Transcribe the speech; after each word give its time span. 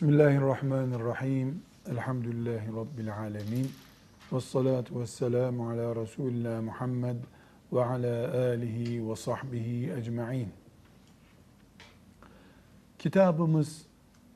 Bismillahirrahmanirrahim. 0.00 1.62
Elhamdülillahi 1.90 2.68
Rabbil 2.68 3.16
alemin. 3.16 3.70
Ve 4.32 4.40
salatu 4.40 5.00
ve 5.00 5.06
selamu 5.06 5.70
ala 5.70 5.96
Resulillah 5.96 6.62
Muhammed 6.62 7.16
ve 7.72 7.84
ala 7.84 8.38
alihi 8.38 9.10
ve 9.10 9.16
sahbihi 9.16 9.92
ecma'in. 9.92 10.48
Kitabımız 12.98 13.86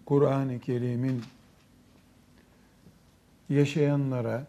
Kur'an-ı 0.07 0.61
Kerim'in 0.61 1.23
yaşayanlara 3.49 4.47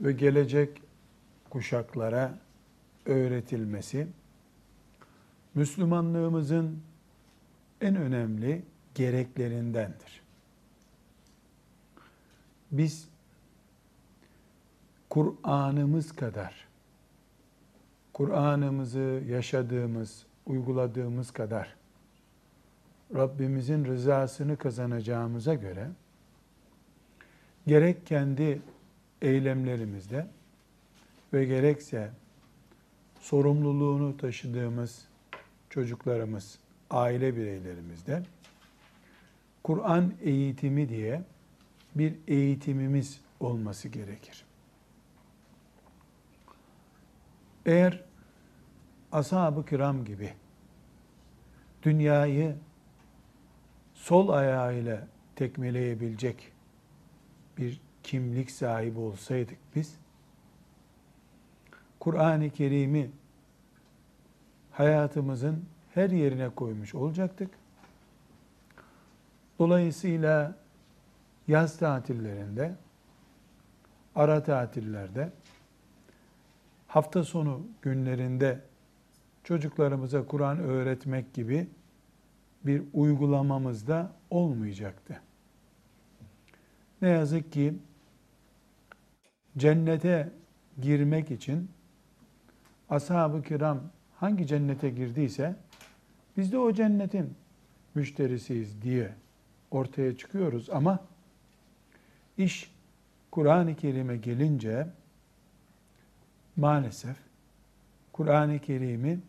ve 0.00 0.12
gelecek 0.12 0.82
kuşaklara 1.50 2.38
öğretilmesi, 3.06 4.06
Müslümanlığımızın 5.54 6.82
en 7.80 7.96
önemli 7.96 8.62
gereklerindendir. 8.94 10.19
Biz 12.72 13.08
Kur'an'ımız 15.10 16.12
kadar, 16.12 16.68
Kur'an'ımızı 18.12 19.22
yaşadığımız, 19.28 20.26
uyguladığımız 20.46 21.30
kadar 21.30 21.76
Rabbimizin 23.14 23.84
rızasını 23.84 24.56
kazanacağımıza 24.56 25.54
göre 25.54 25.88
gerek 27.66 28.06
kendi 28.06 28.60
eylemlerimizde 29.22 30.26
ve 31.32 31.44
gerekse 31.44 32.10
sorumluluğunu 33.20 34.16
taşıdığımız 34.16 35.04
çocuklarımız, 35.70 36.58
aile 36.90 37.36
bireylerimizde 37.36 38.22
Kur'an 39.64 40.12
eğitimi 40.22 40.88
diye 40.88 41.22
bir 41.94 42.14
eğitimimiz 42.28 43.20
olması 43.40 43.88
gerekir. 43.88 44.44
Eğer 47.66 48.04
ashab-ı 49.12 49.66
kiram 49.66 50.04
gibi 50.04 50.32
dünyayı 51.82 52.56
sol 53.94 54.28
ayağıyla 54.28 55.06
tekmeleyebilecek 55.36 56.52
bir 57.58 57.80
kimlik 58.02 58.50
sahibi 58.50 58.98
olsaydık 58.98 59.58
biz, 59.76 59.94
Kur'an-ı 62.00 62.50
Kerim'i 62.50 63.10
hayatımızın 64.72 65.64
her 65.94 66.10
yerine 66.10 66.48
koymuş 66.48 66.94
olacaktık. 66.94 67.50
Dolayısıyla 69.58 70.59
yaz 71.50 71.78
tatillerinde, 71.78 72.74
ara 74.14 74.42
tatillerde, 74.42 75.32
hafta 76.86 77.24
sonu 77.24 77.66
günlerinde 77.82 78.60
çocuklarımıza 79.44 80.26
Kur'an 80.26 80.58
öğretmek 80.58 81.34
gibi 81.34 81.68
bir 82.64 82.82
uygulamamız 82.92 83.88
da 83.88 84.12
olmayacaktı. 84.30 85.20
Ne 87.02 87.08
yazık 87.08 87.52
ki 87.52 87.74
cennete 89.56 90.32
girmek 90.80 91.30
için 91.30 91.70
ashab-ı 92.90 93.42
kiram 93.42 93.80
hangi 94.16 94.46
cennete 94.46 94.90
girdiyse 94.90 95.56
biz 96.36 96.52
de 96.52 96.58
o 96.58 96.72
cennetin 96.72 97.34
müşterisiyiz 97.94 98.82
diye 98.82 99.14
ortaya 99.70 100.16
çıkıyoruz 100.16 100.70
ama 100.70 101.09
iş 102.38 102.70
Kur'an-ı 103.30 103.76
Kerim'e 103.76 104.16
gelince 104.16 104.86
maalesef 106.56 107.16
Kur'an-ı 108.12 108.58
Kerim'i 108.58 109.20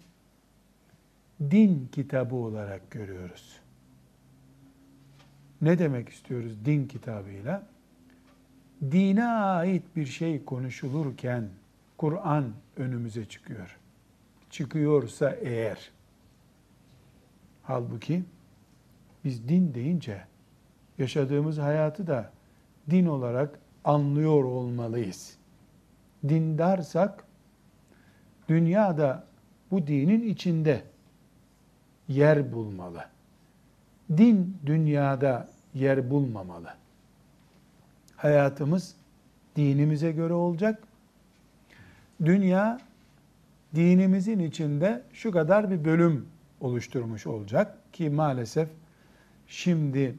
din 1.52 1.90
kitabı 1.92 2.36
olarak 2.36 2.92
görüyoruz. 2.92 3.60
Ne 5.62 5.80
demek 5.80 6.10
istiyoruz 6.10 6.66
din 6.66 6.88
kitabıyla? 6.88 7.68
Dine 8.92 9.26
ait 9.26 9.84
bir 9.96 10.06
şey 10.06 10.46
konuşulurken 10.46 11.50
Kur'an 11.98 12.54
önümüze 12.78 13.26
çıkıyor. 13.26 13.78
Çıkıyorsa 14.50 15.32
eğer 15.32 15.92
halbuki 17.64 18.24
biz 19.24 19.50
din 19.50 19.74
deyince 19.74 20.22
yaşadığımız 20.98 21.58
hayatı 21.58 22.08
da 22.08 22.32
din 22.90 23.06
olarak 23.06 23.60
anlıyor 23.84 24.44
olmalıyız. 24.44 25.38
Dindarsak 26.30 27.26
dünyada 28.50 29.24
bu 29.72 29.88
dinin 29.88 30.30
içinde 30.30 30.84
yer 32.08 32.54
bulmalı. 32.54 33.06
Din 34.18 34.58
dünyada 34.66 35.50
yer 35.74 36.10
bulmamalı. 36.10 36.74
Hayatımız 38.16 38.96
dinimize 39.56 40.12
göre 40.12 40.34
olacak. 40.34 40.84
Dünya 42.26 42.80
dinimizin 43.76 44.40
içinde 44.40 45.04
şu 45.14 45.32
kadar 45.32 45.72
bir 45.72 45.86
bölüm 45.86 46.28
oluşturmuş 46.60 47.28
olacak 47.28 47.94
ki 47.94 48.10
maalesef 48.10 48.70
şimdi 49.48 50.16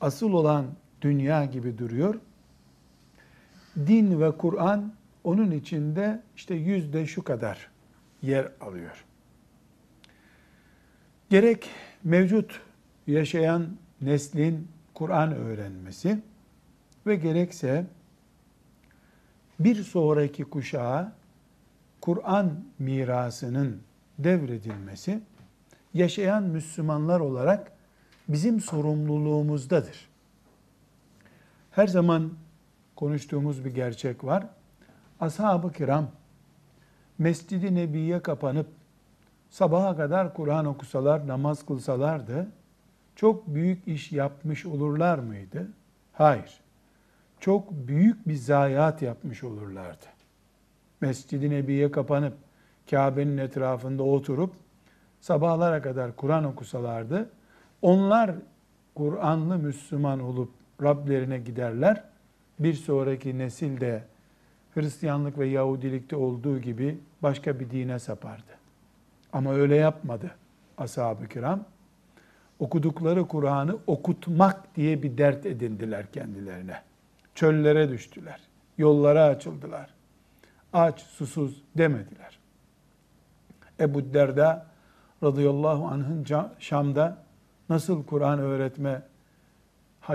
asıl 0.00 0.32
olan 0.32 0.66
dünya 1.02 1.44
gibi 1.44 1.78
duruyor. 1.78 2.14
Din 3.76 4.20
ve 4.20 4.36
Kur'an 4.36 4.92
onun 5.24 5.50
içinde 5.50 6.22
işte 6.36 6.54
yüzde 6.54 7.06
şu 7.06 7.24
kadar 7.24 7.70
yer 8.22 8.52
alıyor. 8.60 9.04
Gerek 11.30 11.70
mevcut 12.04 12.60
yaşayan 13.06 13.66
neslin 14.00 14.68
Kur'an 14.94 15.32
öğrenmesi 15.32 16.18
ve 17.06 17.16
gerekse 17.16 17.86
bir 19.60 19.82
sonraki 19.84 20.44
kuşağa 20.44 21.12
Kur'an 22.00 22.64
mirasının 22.78 23.82
devredilmesi 24.18 25.20
yaşayan 25.94 26.42
Müslümanlar 26.42 27.20
olarak 27.20 27.72
bizim 28.28 28.60
sorumluluğumuzdadır. 28.60 30.09
Her 31.80 31.86
zaman 31.86 32.30
konuştuğumuz 32.96 33.64
bir 33.64 33.74
gerçek 33.74 34.24
var. 34.24 34.46
Ashab-ı 35.20 35.72
kiram 35.72 36.10
Mescid-i 37.18 37.74
Nebi'ye 37.74 38.22
kapanıp 38.22 38.66
sabaha 39.50 39.96
kadar 39.96 40.34
Kur'an 40.34 40.66
okusalar, 40.66 41.28
namaz 41.28 41.66
kılsalardı 41.66 42.48
çok 43.16 43.46
büyük 43.46 43.88
iş 43.88 44.12
yapmış 44.12 44.66
olurlar 44.66 45.18
mıydı? 45.18 45.68
Hayır. 46.12 46.60
Çok 47.40 47.72
büyük 47.72 48.28
bir 48.28 48.34
zayiat 48.34 49.02
yapmış 49.02 49.44
olurlardı. 49.44 50.06
Mescid-i 51.00 51.50
Nebi'ye 51.50 51.90
kapanıp 51.90 52.34
Kabe'nin 52.90 53.38
etrafında 53.38 54.02
oturup 54.02 54.54
sabahlara 55.20 55.82
kadar 55.82 56.16
Kur'an 56.16 56.44
okusalardı, 56.44 57.30
onlar 57.82 58.34
Kur'anlı 58.94 59.58
Müslüman 59.58 60.20
olup 60.20 60.59
Rablerine 60.82 61.38
giderler. 61.38 62.04
Bir 62.58 62.74
sonraki 62.74 63.38
nesil 63.38 63.80
de 63.80 64.04
Hristiyanlık 64.74 65.38
ve 65.38 65.46
Yahudilikte 65.46 66.16
olduğu 66.16 66.58
gibi 66.58 66.98
başka 67.22 67.60
bir 67.60 67.70
dine 67.70 67.98
sapardı. 67.98 68.52
Ama 69.32 69.54
öyle 69.54 69.76
yapmadı 69.76 70.30
ashab-ı 70.78 71.28
kiram. 71.28 71.64
Okudukları 72.58 73.28
Kur'an'ı 73.28 73.76
okutmak 73.86 74.76
diye 74.76 75.02
bir 75.02 75.18
dert 75.18 75.46
edindiler 75.46 76.12
kendilerine. 76.12 76.82
Çöllere 77.34 77.88
düştüler. 77.88 78.40
Yollara 78.78 79.24
açıldılar. 79.24 79.90
Aç, 80.72 81.00
susuz 81.00 81.62
demediler. 81.76 82.38
Ebu 83.80 84.14
Derda 84.14 84.66
radıyallahu 85.22 85.86
anh'ın 85.86 86.26
Şam'da 86.58 87.16
nasıl 87.68 88.04
Kur'an 88.04 88.38
öğretme 88.38 89.02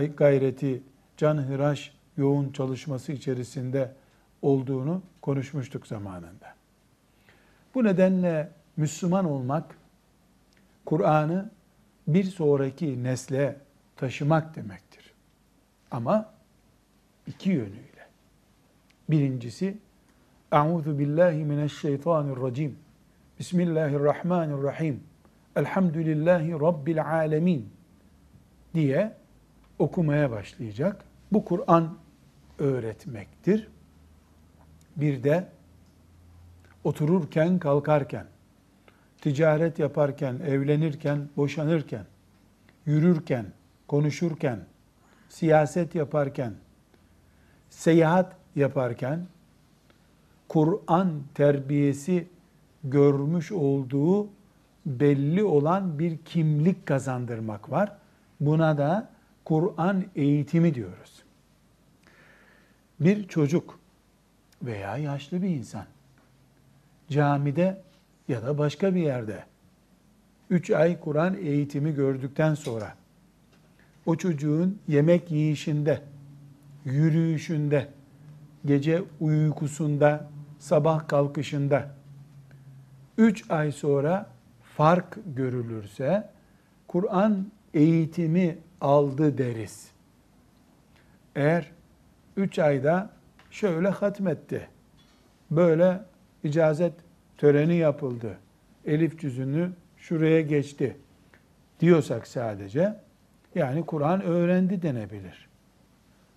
gayreti, 0.04 0.84
canhıraş 1.18 1.94
yoğun 2.18 2.52
çalışması 2.52 3.12
içerisinde 3.12 3.92
olduğunu 4.42 5.02
konuşmuştuk 5.22 5.88
zamanında. 5.88 6.56
Bu 7.76 7.84
nedenle 7.84 8.50
Müslüman 8.78 9.26
olmak, 9.26 9.78
Kur'an'ı 10.86 11.50
bir 12.08 12.24
sonraki 12.24 13.04
nesle 13.04 13.58
taşımak 13.96 14.56
demektir. 14.56 15.14
Ama 15.92 16.34
iki 17.28 17.50
yönüyle. 17.50 18.08
Birincisi, 19.10 19.78
Euzu 20.52 21.00
billahi 21.00 21.46
mineşşeytanirracim. 21.46 22.78
Bismillahirrahmanirrahim. 23.40 25.04
Elhamdülillahi 25.56 26.52
Rabbil 26.52 27.06
alemin 27.06 27.70
diye 28.74 29.14
okumaya 29.80 30.32
başlayacak. 30.32 31.04
Bu 31.32 31.46
Kur'an 31.46 31.98
öğretmektir. 32.60 33.68
Bir 34.96 35.24
de 35.24 35.48
otururken, 36.84 37.60
kalkarken, 37.60 38.26
ticaret 39.22 39.80
yaparken, 39.80 40.40
evlenirken, 40.48 41.30
boşanırken, 41.38 42.06
yürürken, 42.86 43.46
konuşurken, 43.88 44.60
siyaset 45.30 45.96
yaparken, 45.96 46.54
seyahat 47.70 48.36
yaparken 48.56 49.26
Kur'an 50.50 51.24
terbiyesi 51.34 52.28
görmüş 52.84 53.52
olduğu 53.52 54.28
belli 54.86 55.44
olan 55.44 56.00
bir 56.00 56.18
kimlik 56.18 56.86
kazandırmak 56.86 57.72
var. 57.72 57.98
Buna 58.40 58.78
da 58.78 59.10
Kur'an 59.46 60.06
eğitimi 60.16 60.76
diyoruz. 60.76 61.24
Bir 63.00 63.28
çocuk 63.28 63.80
veya 64.64 64.98
yaşlı 64.98 65.42
bir 65.42 65.50
insan 65.50 65.86
camide 67.10 67.82
ya 68.28 68.44
da 68.44 68.58
başka 68.58 68.96
bir 68.96 69.02
yerde 69.02 69.44
3 70.50 70.72
ay 70.72 71.00
Kur'an 71.00 71.38
eğitimi 71.38 71.96
gördükten 71.96 72.54
sonra 72.54 72.96
o 74.06 74.16
çocuğun 74.16 74.80
yemek 74.88 75.32
yiyişinde, 75.32 76.02
yürüyüşünde, 76.86 77.88
gece 78.66 79.04
uykusunda, 79.20 80.30
sabah 80.60 81.08
kalkışında 81.08 81.96
3 83.18 83.52
ay 83.52 83.72
sonra 83.72 84.30
fark 84.78 85.18
görülürse 85.36 86.30
Kur'an 86.88 87.52
eğitimi 87.74 88.58
aldı 88.86 89.38
deriz. 89.38 89.92
Eğer 91.36 91.72
3 92.38 92.60
ayda 92.60 93.10
şöyle 93.52 93.90
hatmetti, 93.90 94.68
böyle 95.52 96.02
icazet 96.44 96.94
töreni 97.38 97.76
yapıldı, 97.76 98.38
elif 98.86 99.20
cüzünü 99.20 99.72
şuraya 99.98 100.42
geçti 100.42 100.98
diyorsak 101.80 102.28
sadece, 102.28 102.96
yani 103.56 103.86
Kur'an 103.86 104.22
öğrendi 104.22 104.82
denebilir. 104.82 105.48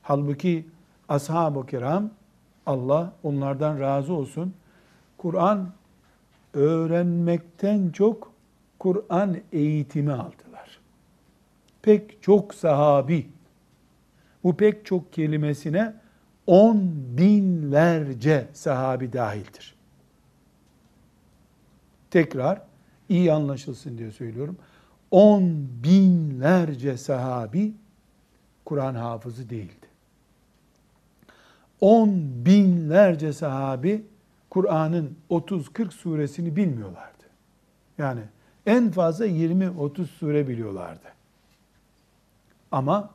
Halbuki 0.03 0.67
ashab-ı 1.09 1.67
kiram, 1.67 2.11
Allah 2.67 3.13
onlardan 3.23 3.81
razı 3.81 4.13
olsun, 4.13 4.55
Kur'an 5.19 5.73
öğrenmekten 6.55 7.91
çok 7.91 8.33
Kur'an 8.79 9.37
eğitimi 9.53 10.13
aldılar. 10.13 10.48
Pek 11.89 12.23
çok 12.23 12.55
sahabi, 12.55 13.27
bu 14.45 14.57
pek 14.57 14.87
çok 14.87 15.13
kelimesine 15.13 15.95
on 16.47 16.83
binlerce 17.19 18.49
sahabi 18.53 19.13
dahildir. 19.13 19.75
Tekrar 22.11 22.63
iyi 23.09 23.33
anlaşılsın 23.33 23.99
diye 23.99 24.11
söylüyorum. 24.11 24.57
On 25.11 25.69
binlerce 25.85 26.97
sahabi 26.97 27.75
Kur'an 28.65 28.95
hafızı 28.95 29.51
değildi. 29.51 29.87
On 31.81 32.11
binlerce 32.47 33.33
sahabi 33.33 34.07
Kur'an'ın 34.51 35.17
30-40 35.31 35.91
suresini 35.91 36.57
bilmiyorlardı. 36.57 37.25
Yani 37.99 38.23
en 38.67 38.91
fazla 38.91 39.27
20-30 39.27 40.07
sure 40.07 40.49
biliyorlardı. 40.49 41.18
Ama 42.73 43.11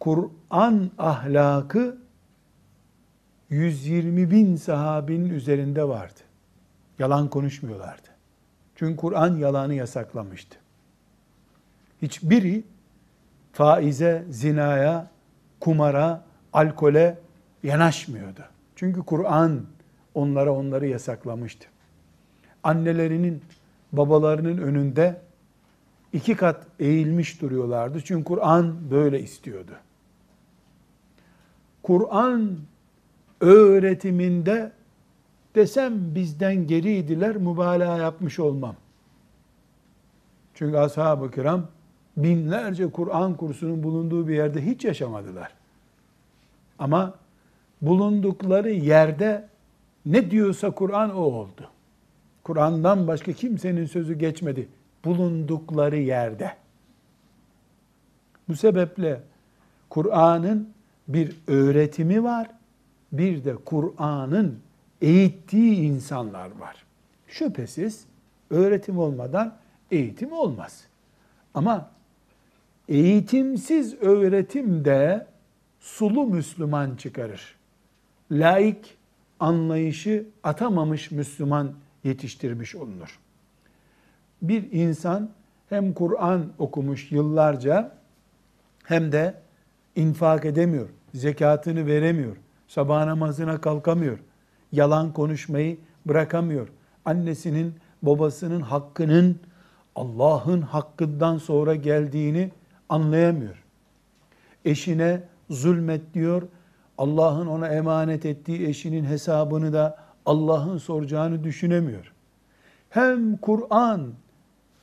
Kur'an 0.00 0.90
ahlakı 0.98 1.98
120 3.50 4.30
bin 4.30 4.56
sahabinin 4.56 5.30
üzerinde 5.30 5.88
vardı. 5.88 6.20
Yalan 6.98 7.30
konuşmuyorlardı. 7.30 8.08
Çünkü 8.76 8.96
Kur'an 8.96 9.36
yalanı 9.36 9.74
yasaklamıştı. 9.74 10.56
Hiçbiri 12.02 12.64
faize, 13.52 14.24
zinaya, 14.30 15.10
kumara, 15.60 16.24
alkole 16.52 17.18
yanaşmıyordu. 17.62 18.40
Çünkü 18.76 19.02
Kur'an 19.02 19.66
onlara 20.14 20.52
onları 20.52 20.86
yasaklamıştı. 20.86 21.66
Annelerinin, 22.62 23.42
babalarının 23.92 24.58
önünde 24.58 25.20
iki 26.12 26.36
kat 26.36 26.66
eğilmiş 26.78 27.42
duruyorlardı. 27.42 28.00
Çünkü 28.04 28.24
Kur'an 28.24 28.90
böyle 28.90 29.20
istiyordu. 29.20 29.72
Kur'an 31.82 32.56
öğretiminde 33.40 34.72
desem 35.54 36.14
bizden 36.14 36.66
geriydiler, 36.66 37.36
mübalağa 37.36 37.98
yapmış 37.98 38.38
olmam. 38.38 38.76
Çünkü 40.54 40.76
ashab-ı 40.76 41.30
kiram 41.30 41.66
binlerce 42.16 42.90
Kur'an 42.90 43.36
kursunun 43.36 43.82
bulunduğu 43.82 44.28
bir 44.28 44.34
yerde 44.34 44.66
hiç 44.66 44.84
yaşamadılar. 44.84 45.52
Ama 46.78 47.14
bulundukları 47.82 48.70
yerde 48.70 49.48
ne 50.06 50.30
diyorsa 50.30 50.70
Kur'an 50.70 51.16
o 51.16 51.20
oldu. 51.20 51.70
Kur'an'dan 52.44 53.06
başka 53.06 53.32
kimsenin 53.32 53.86
sözü 53.86 54.18
geçmedi 54.18 54.68
bulundukları 55.04 55.96
yerde. 55.96 56.52
Bu 58.48 58.56
sebeple 58.56 59.22
Kur'an'ın 59.90 60.68
bir 61.08 61.36
öğretimi 61.46 62.24
var, 62.24 62.50
bir 63.12 63.44
de 63.44 63.54
Kur'an'ın 63.54 64.60
eğittiği 65.00 65.76
insanlar 65.76 66.50
var. 66.58 66.84
Şüphesiz 67.26 68.06
öğretim 68.50 68.98
olmadan 68.98 69.54
eğitim 69.90 70.32
olmaz. 70.32 70.84
Ama 71.54 71.90
eğitimsiz 72.88 73.94
öğretim 73.94 74.84
de 74.84 75.26
sulu 75.80 76.26
Müslüman 76.26 76.96
çıkarır. 76.96 77.56
Laik 78.30 78.96
anlayışı 79.40 80.26
atamamış 80.42 81.10
Müslüman 81.10 81.74
yetiştirmiş 82.04 82.74
olunur. 82.74 83.18
Bir 84.42 84.72
insan 84.72 85.30
hem 85.68 85.92
Kur'an 85.92 86.46
okumuş 86.58 87.12
yıllarca 87.12 87.92
hem 88.84 89.12
de 89.12 89.34
infak 89.96 90.44
edemiyor, 90.44 90.88
zekatını 91.14 91.86
veremiyor, 91.86 92.36
sabah 92.68 93.04
namazına 93.04 93.60
kalkamıyor, 93.60 94.18
yalan 94.72 95.12
konuşmayı 95.12 95.78
bırakamıyor. 96.06 96.68
Annesinin, 97.04 97.74
babasının 98.02 98.60
hakkının 98.60 99.40
Allah'ın 99.96 100.60
hakkından 100.60 101.38
sonra 101.38 101.74
geldiğini 101.74 102.50
anlayamıyor. 102.88 103.64
Eşine 104.64 105.22
zulmet 105.50 106.14
diyor, 106.14 106.42
Allah'ın 106.98 107.46
ona 107.46 107.68
emanet 107.68 108.26
ettiği 108.26 108.66
eşinin 108.68 109.04
hesabını 109.04 109.72
da 109.72 109.98
Allah'ın 110.26 110.78
soracağını 110.78 111.44
düşünemiyor. 111.44 112.12
Hem 112.90 113.36
Kur'an 113.36 114.12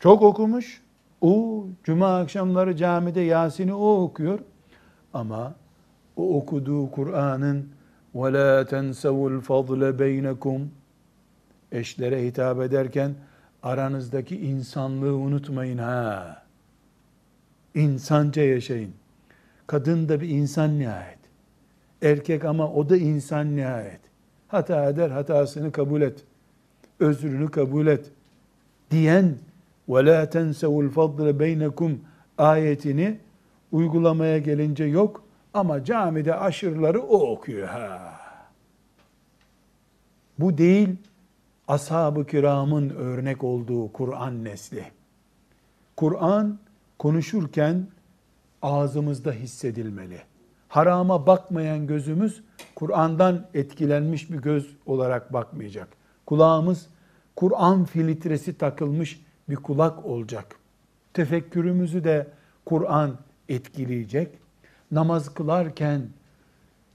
çok 0.00 0.22
okumuş, 0.22 0.82
o 1.20 1.66
cuma 1.84 2.18
akşamları 2.18 2.76
camide 2.76 3.20
Yasin'i 3.20 3.74
o 3.74 4.02
okuyor 4.02 4.38
ama 5.12 5.54
o 6.16 6.36
okuduğu 6.36 6.90
Kur'an'ın 6.90 7.68
وَلَا 8.14 8.64
تَنْسَوُ 8.64 9.40
الْفَضْلَ 9.40 9.98
بَيْنَكُمْ 9.98 10.66
eşlere 11.72 12.26
hitap 12.26 12.60
ederken 12.60 13.14
aranızdaki 13.62 14.36
insanlığı 14.36 15.16
unutmayın 15.16 15.78
ha. 15.78 16.42
İnsanca 17.74 18.42
yaşayın. 18.42 18.92
Kadın 19.66 20.08
da 20.08 20.20
bir 20.20 20.28
insan 20.28 20.78
nihayet. 20.78 21.18
Erkek 22.02 22.44
ama 22.44 22.72
o 22.72 22.88
da 22.88 22.96
insan 22.96 23.56
nihayet. 23.56 24.00
Hata 24.48 24.90
eder, 24.90 25.10
hatasını 25.10 25.72
kabul 25.72 26.02
et. 26.02 26.24
Özrünü 27.00 27.50
kabul 27.50 27.86
et. 27.86 28.10
Diyen 28.90 29.34
ve 29.89 30.05
la 30.05 30.29
tensevul 30.29 30.89
fadle 30.89 31.39
beynekum 31.39 32.01
ayetini 32.37 33.19
uygulamaya 33.71 34.37
gelince 34.37 34.83
yok 34.83 35.23
ama 35.53 35.83
camide 35.83 36.35
aşırları 36.35 37.01
o 37.01 37.31
okuyor 37.31 37.67
ha. 37.67 38.11
Bu 40.39 40.57
değil 40.57 40.89
ashab-ı 41.67 42.25
kiramın 42.25 42.89
örnek 42.89 43.43
olduğu 43.43 43.93
Kur'an 43.93 44.43
nesli. 44.43 44.85
Kur'an 45.95 46.59
konuşurken 46.99 47.87
ağzımızda 48.61 49.31
hissedilmeli. 49.31 50.21
Harama 50.67 51.27
bakmayan 51.27 51.87
gözümüz 51.87 52.43
Kur'an'dan 52.75 53.47
etkilenmiş 53.53 54.31
bir 54.31 54.37
göz 54.37 54.75
olarak 54.85 55.33
bakmayacak. 55.33 55.87
Kulağımız 56.25 56.87
Kur'an 57.35 57.85
filtresi 57.85 58.57
takılmış 58.57 59.24
bir 59.49 59.55
kulak 59.55 60.05
olacak. 60.05 60.55
Tefekkürümüzü 61.13 62.03
de 62.03 62.27
Kur'an 62.65 63.17
etkileyecek. 63.49 64.29
Namaz 64.91 65.33
kılarken 65.33 66.09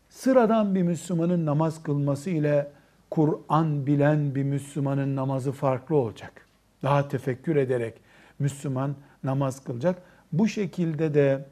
sıradan 0.09 0.75
bir 0.75 0.83
Müslümanın 0.83 1.47
namaz 1.47 1.83
kılması 1.83 2.31
ile 2.31 2.71
Kur'an 3.11 3.87
bilen 3.87 4.35
bir 4.35 4.43
Müslümanın 4.43 5.17
namazı 5.17 5.53
farklı 5.53 5.97
olacak. 5.97 6.47
Daha 6.83 7.09
tefekkür 7.09 7.57
ederek 7.57 7.95
Müslüman 8.39 8.95
namaz 9.25 9.65
kılacak. 9.65 10.03
Bu 10.33 10.49
şekilde 10.49 11.15
de 11.15 11.47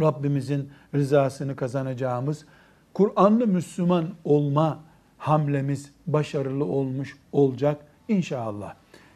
Rabbimizin 0.00 0.70
rızasını 0.94 1.56
kazanacağımız 1.56 2.46
Kur'anlı 2.94 3.46
Müslüman 3.46 4.10
olma 4.24 4.80
hamlemiz 5.18 5.92
başarılı 6.06 6.64
olmuş 6.64 7.16
olacak 7.32 7.80
inşallah. 8.08 8.74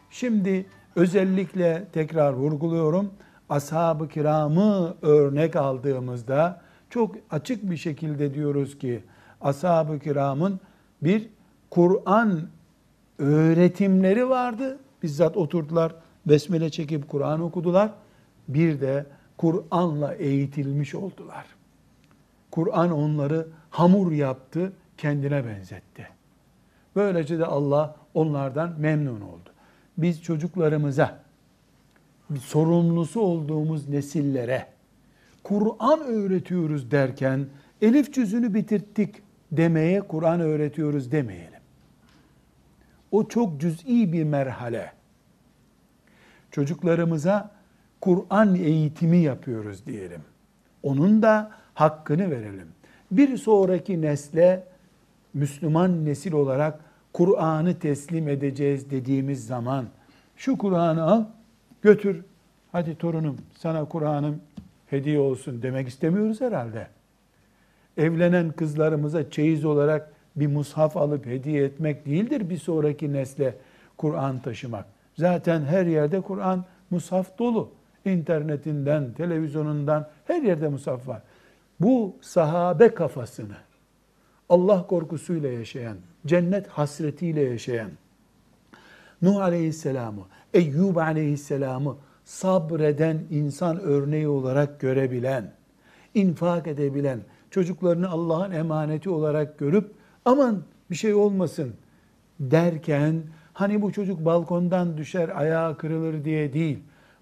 Şimdi 0.09 0.65
özellikle 0.97 1.85
tekrar 1.93 2.33
vurguluyorum. 2.33 3.11
Ashab-ı 3.49 4.07
kiramı 4.07 4.95
örnek 5.01 5.55
aldığımızda 5.55 6.61
çok 6.89 7.15
açık 7.31 7.69
bir 7.71 7.77
şekilde 7.77 8.33
diyoruz 8.33 8.77
ki 8.77 9.03
ashab-ı 9.41 9.99
kiramın 9.99 10.59
bir 11.01 11.29
Kur'an 11.69 12.41
öğretimleri 13.19 14.29
vardı. 14.29 14.79
Bizzat 15.03 15.37
oturdular, 15.37 15.95
besmele 16.25 16.69
çekip 16.69 17.09
Kur'an 17.09 17.41
okudular. 17.41 17.89
Bir 18.47 18.81
de 18.81 19.05
Kur'an'la 19.37 20.13
eğitilmiş 20.13 20.95
oldular. 20.95 21.45
Kur'an 22.51 22.91
onları 22.91 23.47
hamur 23.69 24.11
yaptı, 24.11 24.73
kendine 24.97 25.45
benzetti. 25.45 26.07
Böylece 26.95 27.39
de 27.39 27.45
Allah 27.45 27.95
onlardan 28.13 28.79
memnun 28.79 29.21
oldu. 29.21 29.49
Biz 29.97 30.23
çocuklarımıza, 30.23 31.19
bir 32.29 32.39
sorumlusu 32.39 33.21
olduğumuz 33.21 33.89
nesillere 33.89 34.67
Kur'an 35.43 35.99
öğretiyoruz 35.99 36.91
derken 36.91 37.45
elif 37.81 38.13
cüzünü 38.13 38.53
bitirttik 38.53 39.15
demeye 39.51 40.01
Kur'an 40.01 40.39
öğretiyoruz 40.39 41.11
demeyelim. 41.11 41.59
O 43.11 43.27
çok 43.27 43.61
cüz'i 43.61 44.13
bir 44.13 44.23
merhale. 44.23 44.91
Çocuklarımıza 46.51 47.51
Kur'an 48.01 48.55
eğitimi 48.55 49.17
yapıyoruz 49.17 49.85
diyelim. 49.85 50.21
Onun 50.83 51.21
da 51.21 51.51
hakkını 51.73 52.31
verelim. 52.31 52.67
Bir 53.11 53.37
sonraki 53.37 54.01
nesle 54.01 54.63
Müslüman 55.33 56.05
nesil 56.05 56.31
olarak 56.31 56.79
Kur'an'ı 57.17 57.79
teslim 57.79 58.29
edeceğiz 58.29 58.91
dediğimiz 58.91 59.47
zaman 59.47 59.85
şu 60.35 60.57
Kur'an'ı 60.57 61.03
al, 61.03 61.23
götür. 61.81 62.23
Hadi 62.71 62.95
torunum 62.95 63.37
sana 63.57 63.85
Kur'an'ım 63.85 64.41
hediye 64.87 65.19
olsun 65.19 65.61
demek 65.61 65.87
istemiyoruz 65.87 66.41
herhalde. 66.41 66.87
Evlenen 67.97 68.51
kızlarımıza 68.51 69.29
çeyiz 69.29 69.65
olarak 69.65 70.11
bir 70.35 70.47
mushaf 70.47 70.97
alıp 70.97 71.25
hediye 71.25 71.63
etmek 71.63 72.05
değildir 72.05 72.49
bir 72.49 72.57
sonraki 72.57 73.13
nesle 73.13 73.55
Kur'an 73.97 74.39
taşımak. 74.39 74.85
Zaten 75.15 75.61
her 75.61 75.85
yerde 75.85 76.21
Kur'an 76.21 76.65
mushaf 76.89 77.39
dolu. 77.39 77.69
İnternetinden, 78.05 79.13
televizyonundan 79.13 80.07
her 80.25 80.41
yerde 80.41 80.67
mushaf 80.67 81.07
var. 81.07 81.21
Bu 81.79 82.15
sahabe 82.21 82.93
kafasını 82.93 83.66
Allah 84.49 84.87
korkusuyla 84.87 85.49
yaşayan, 85.49 85.97
cennet 86.25 86.67
hasretiyle 86.67 87.41
yaşayan, 87.41 87.91
Nuh 89.21 89.41
Aleyhisselam'ı, 89.41 90.21
Eyyub 90.53 90.95
Aleyhisselam'ı 90.95 91.97
sabreden 92.23 93.23
insan 93.29 93.79
örneği 93.79 94.27
olarak 94.27 94.79
görebilen, 94.79 95.51
infak 96.13 96.67
edebilen, 96.67 97.19
çocuklarını 97.51 98.09
Allah'ın 98.09 98.51
emaneti 98.51 99.09
olarak 99.09 99.59
görüp 99.59 99.91
aman 100.25 100.63
bir 100.91 100.95
şey 100.95 101.13
olmasın 101.13 101.73
derken 102.39 103.23
hani 103.53 103.81
bu 103.81 103.91
çocuk 103.91 104.25
balkondan 104.25 104.97
düşer 104.97 105.29
ayağı 105.39 105.77
kırılır 105.77 106.25
diye 106.25 106.53
değil. 106.53 106.79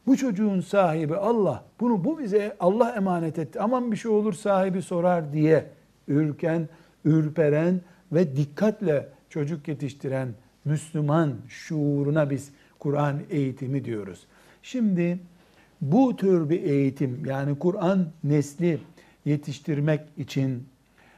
Bu 0.07 0.17
çocuğun 0.17 0.61
sahibi 0.61 1.15
Allah. 1.15 1.63
Bunu 1.79 2.03
bu 2.03 2.19
bize 2.19 2.55
Allah 2.59 2.91
emanet 2.91 3.39
etti. 3.39 3.59
Aman 3.59 3.91
bir 3.91 3.97
şey 3.97 4.11
olur 4.11 4.33
sahibi 4.33 4.81
sorar 4.81 5.33
diye 5.33 5.65
ürken, 6.07 6.69
ürperen 7.05 7.81
ve 8.11 8.35
dikkatle 8.35 9.09
çocuk 9.29 9.67
yetiştiren 9.67 10.29
Müslüman 10.65 11.33
şuuruna 11.47 12.29
biz 12.29 12.51
Kur'an 12.79 13.19
eğitimi 13.29 13.85
diyoruz. 13.85 14.25
Şimdi 14.63 15.19
bu 15.81 16.15
tür 16.15 16.49
bir 16.49 16.63
eğitim 16.63 17.25
yani 17.25 17.59
Kur'an 17.59 18.07
nesli 18.23 18.79
yetiştirmek 19.25 20.01
için 20.17 20.67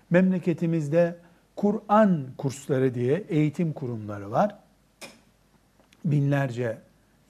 memleketimizde 0.09 1.15
Kur'an 1.55 2.25
kursları 2.37 2.93
diye 2.93 3.23
eğitim 3.29 3.73
kurumları 3.73 4.31
var. 4.31 4.55
Binlerce 6.05 6.77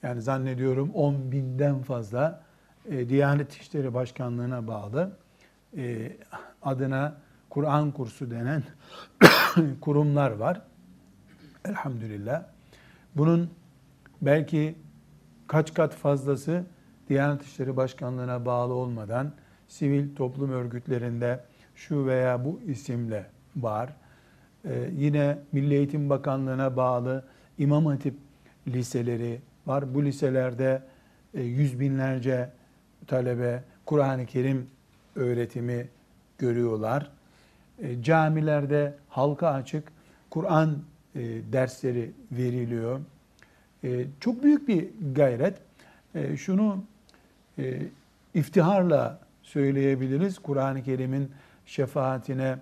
yani 0.02 0.22
zannediyorum 0.22 0.90
10 0.94 1.32
binden 1.32 1.82
fazla 1.82 2.42
e, 2.90 3.08
Diyanet 3.08 3.52
İşleri 3.52 3.94
Başkanlığı'na 3.94 4.66
bağlı 4.66 5.12
e, 5.76 6.12
adına 6.62 7.16
Kur'an 7.50 7.90
kursu 7.90 8.30
denen 8.30 8.62
kurumlar 9.80 10.30
var. 10.30 10.62
Elhamdülillah. 11.64 12.44
Bunun 13.16 13.50
belki 14.22 14.74
kaç 15.46 15.74
kat 15.74 15.94
fazlası 15.94 16.64
Diyanet 17.08 17.42
İşleri 17.42 17.76
Başkanlığı'na 17.76 18.46
bağlı 18.46 18.74
olmadan 18.74 19.32
sivil 19.68 20.16
toplum 20.16 20.50
örgütlerinde 20.50 21.44
şu 21.74 22.06
veya 22.06 22.44
bu 22.44 22.60
isimle 22.66 23.26
var. 23.56 23.96
Ee, 24.64 24.90
yine 24.96 25.38
Milli 25.52 25.74
Eğitim 25.74 26.10
Bakanlığı'na 26.10 26.76
bağlı 26.76 27.24
İmam 27.58 27.86
Hatip 27.86 28.14
liseleri 28.68 29.40
var. 29.66 29.94
Bu 29.94 30.04
liselerde 30.04 30.82
e, 31.34 31.42
yüz 31.42 31.80
binlerce 31.80 32.50
talebe 33.06 33.64
Kur'an-ı 33.86 34.26
Kerim 34.26 34.66
öğretimi 35.16 35.88
görüyorlar. 36.38 37.10
E, 37.82 38.02
camilerde 38.02 38.94
halka 39.08 39.48
açık 39.48 39.84
Kur'an 40.30 40.78
e, 41.14 41.20
dersleri 41.52 42.10
veriliyor. 42.32 43.00
E, 43.84 44.04
çok 44.20 44.42
büyük 44.42 44.68
bir 44.68 44.88
gayret. 45.14 45.54
Şunu 46.36 46.84
iftiharla 48.34 49.20
söyleyebiliriz. 49.42 50.38
Kur'an-ı 50.38 50.82
Kerim'in 50.82 51.30
şefaatine 51.66 52.58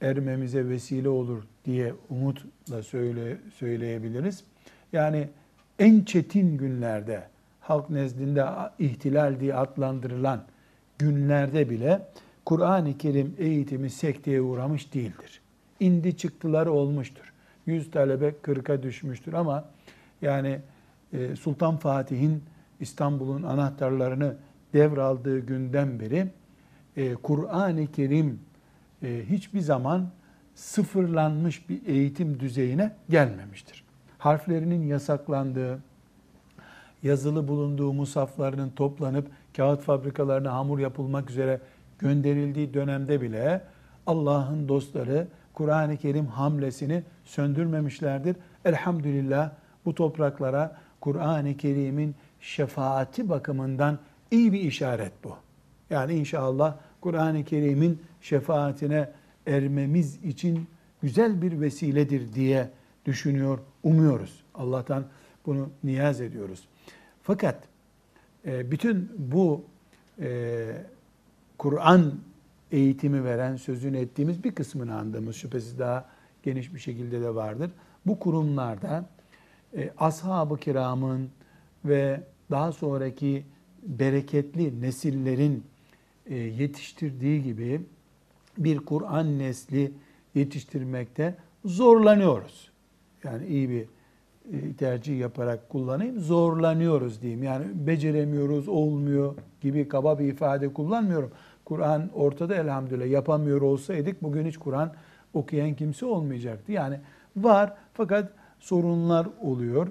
ermemize 0.00 0.68
vesile 0.68 1.08
olur 1.08 1.42
diye 1.64 1.94
umutla 2.10 2.82
söyle, 2.82 3.36
söyleyebiliriz. 3.54 4.44
Yani 4.92 5.28
en 5.78 6.04
çetin 6.04 6.58
günlerde 6.58 7.28
halk 7.60 7.90
nezdinde 7.90 8.44
ihtilal 8.78 9.40
diye 9.40 9.54
adlandırılan 9.54 10.44
günlerde 10.98 11.70
bile 11.70 12.06
Kur'an-ı 12.44 12.98
Kerim 12.98 13.34
eğitimi 13.38 13.90
sekteye 13.90 14.40
uğramış 14.40 14.94
değildir. 14.94 15.40
İndi 15.80 16.16
çıktıları 16.16 16.72
olmuştur. 16.72 17.32
Yüz 17.66 17.90
talebe 17.90 18.34
kırka 18.42 18.82
düşmüştür 18.82 19.32
ama 19.32 19.64
yani 20.22 20.60
e, 21.12 21.36
Sultan 21.36 21.76
Fatih'in 21.76 22.42
İstanbul'un 22.80 23.42
anahtarlarını 23.42 24.36
devraldığı 24.72 25.38
günden 25.38 26.00
beri 26.00 26.26
e, 26.96 27.14
Kur'an-ı 27.14 27.86
Kerim 27.86 28.40
e, 29.02 29.24
hiçbir 29.30 29.60
zaman 29.60 30.08
sıfırlanmış 30.54 31.68
bir 31.68 31.86
eğitim 31.86 32.40
düzeyine 32.40 32.96
gelmemiştir. 33.10 33.84
Harflerinin 34.18 34.86
yasaklandığı, 34.86 35.78
yazılı 37.02 37.48
bulunduğu 37.48 37.92
musaflarının 37.92 38.70
toplanıp 38.70 39.30
kağıt 39.56 39.82
fabrikalarına 39.82 40.52
hamur 40.52 40.78
yapılmak 40.78 41.30
üzere 41.30 41.60
gönderildiği 42.04 42.74
dönemde 42.74 43.20
bile 43.20 43.62
Allah'ın 44.06 44.68
dostları 44.68 45.26
Kur'an-ı 45.54 45.96
Kerim 45.96 46.26
hamlesini 46.26 47.02
söndürmemişlerdir. 47.24 48.36
Elhamdülillah 48.64 49.50
bu 49.84 49.94
topraklara 49.94 50.76
Kur'an-ı 51.00 51.56
Kerim'in 51.56 52.14
şefaati 52.40 53.28
bakımından 53.28 53.98
iyi 54.30 54.52
bir 54.52 54.60
işaret 54.60 55.12
bu. 55.24 55.36
Yani 55.90 56.14
inşallah 56.14 56.76
Kur'an-ı 57.00 57.44
Kerim'in 57.44 58.02
şefaatine 58.20 59.10
ermemiz 59.46 60.24
için 60.24 60.66
güzel 61.02 61.42
bir 61.42 61.60
vesiledir 61.60 62.34
diye 62.34 62.70
düşünüyor, 63.06 63.58
umuyoruz. 63.82 64.44
Allah'tan 64.54 65.04
bunu 65.46 65.70
niyaz 65.84 66.20
ediyoruz. 66.20 66.68
Fakat 67.22 67.62
e, 68.46 68.70
bütün 68.70 69.10
bu 69.18 69.64
e, 70.20 70.84
Kur'an 71.64 72.14
eğitimi 72.72 73.24
veren, 73.24 73.56
sözünü 73.56 73.98
ettiğimiz 73.98 74.44
bir 74.44 74.54
kısmını 74.54 74.98
andığımız 74.98 75.36
şüphesiz 75.36 75.78
daha 75.78 76.08
geniş 76.42 76.74
bir 76.74 76.78
şekilde 76.78 77.20
de 77.20 77.34
vardır. 77.34 77.70
Bu 78.06 78.18
kurumlarda 78.18 79.04
e, 79.76 79.90
ashab-ı 79.98 80.56
kiramın 80.56 81.30
ve 81.84 82.20
daha 82.50 82.72
sonraki 82.72 83.44
bereketli 83.82 84.80
nesillerin 84.80 85.64
e, 86.26 86.34
yetiştirdiği 86.36 87.42
gibi 87.42 87.80
bir 88.58 88.78
Kur'an 88.78 89.38
nesli 89.38 89.92
yetiştirmekte 90.34 91.36
zorlanıyoruz. 91.64 92.70
Yani 93.22 93.46
iyi 93.46 93.70
bir 93.70 93.82
e, 94.52 94.72
tercih 94.78 95.18
yaparak 95.18 95.68
kullanayım. 95.68 96.20
Zorlanıyoruz 96.20 97.22
diyeyim. 97.22 97.42
Yani 97.42 97.66
beceremiyoruz, 97.74 98.68
olmuyor 98.68 99.34
gibi 99.64 99.88
kaba 99.88 100.18
bir 100.18 100.24
ifade 100.24 100.72
kullanmıyorum. 100.72 101.30
Kur'an 101.64 102.10
ortada 102.14 102.54
elhamdülillah. 102.54 103.06
Yapamıyor 103.06 103.60
olsaydık 103.60 104.22
bugün 104.22 104.46
hiç 104.46 104.58
Kur'an 104.58 104.92
okuyan 105.34 105.74
kimse 105.74 106.06
olmayacaktı. 106.06 106.72
Yani 106.72 107.00
var 107.36 107.72
fakat 107.94 108.32
sorunlar 108.60 109.28
oluyor. 109.42 109.88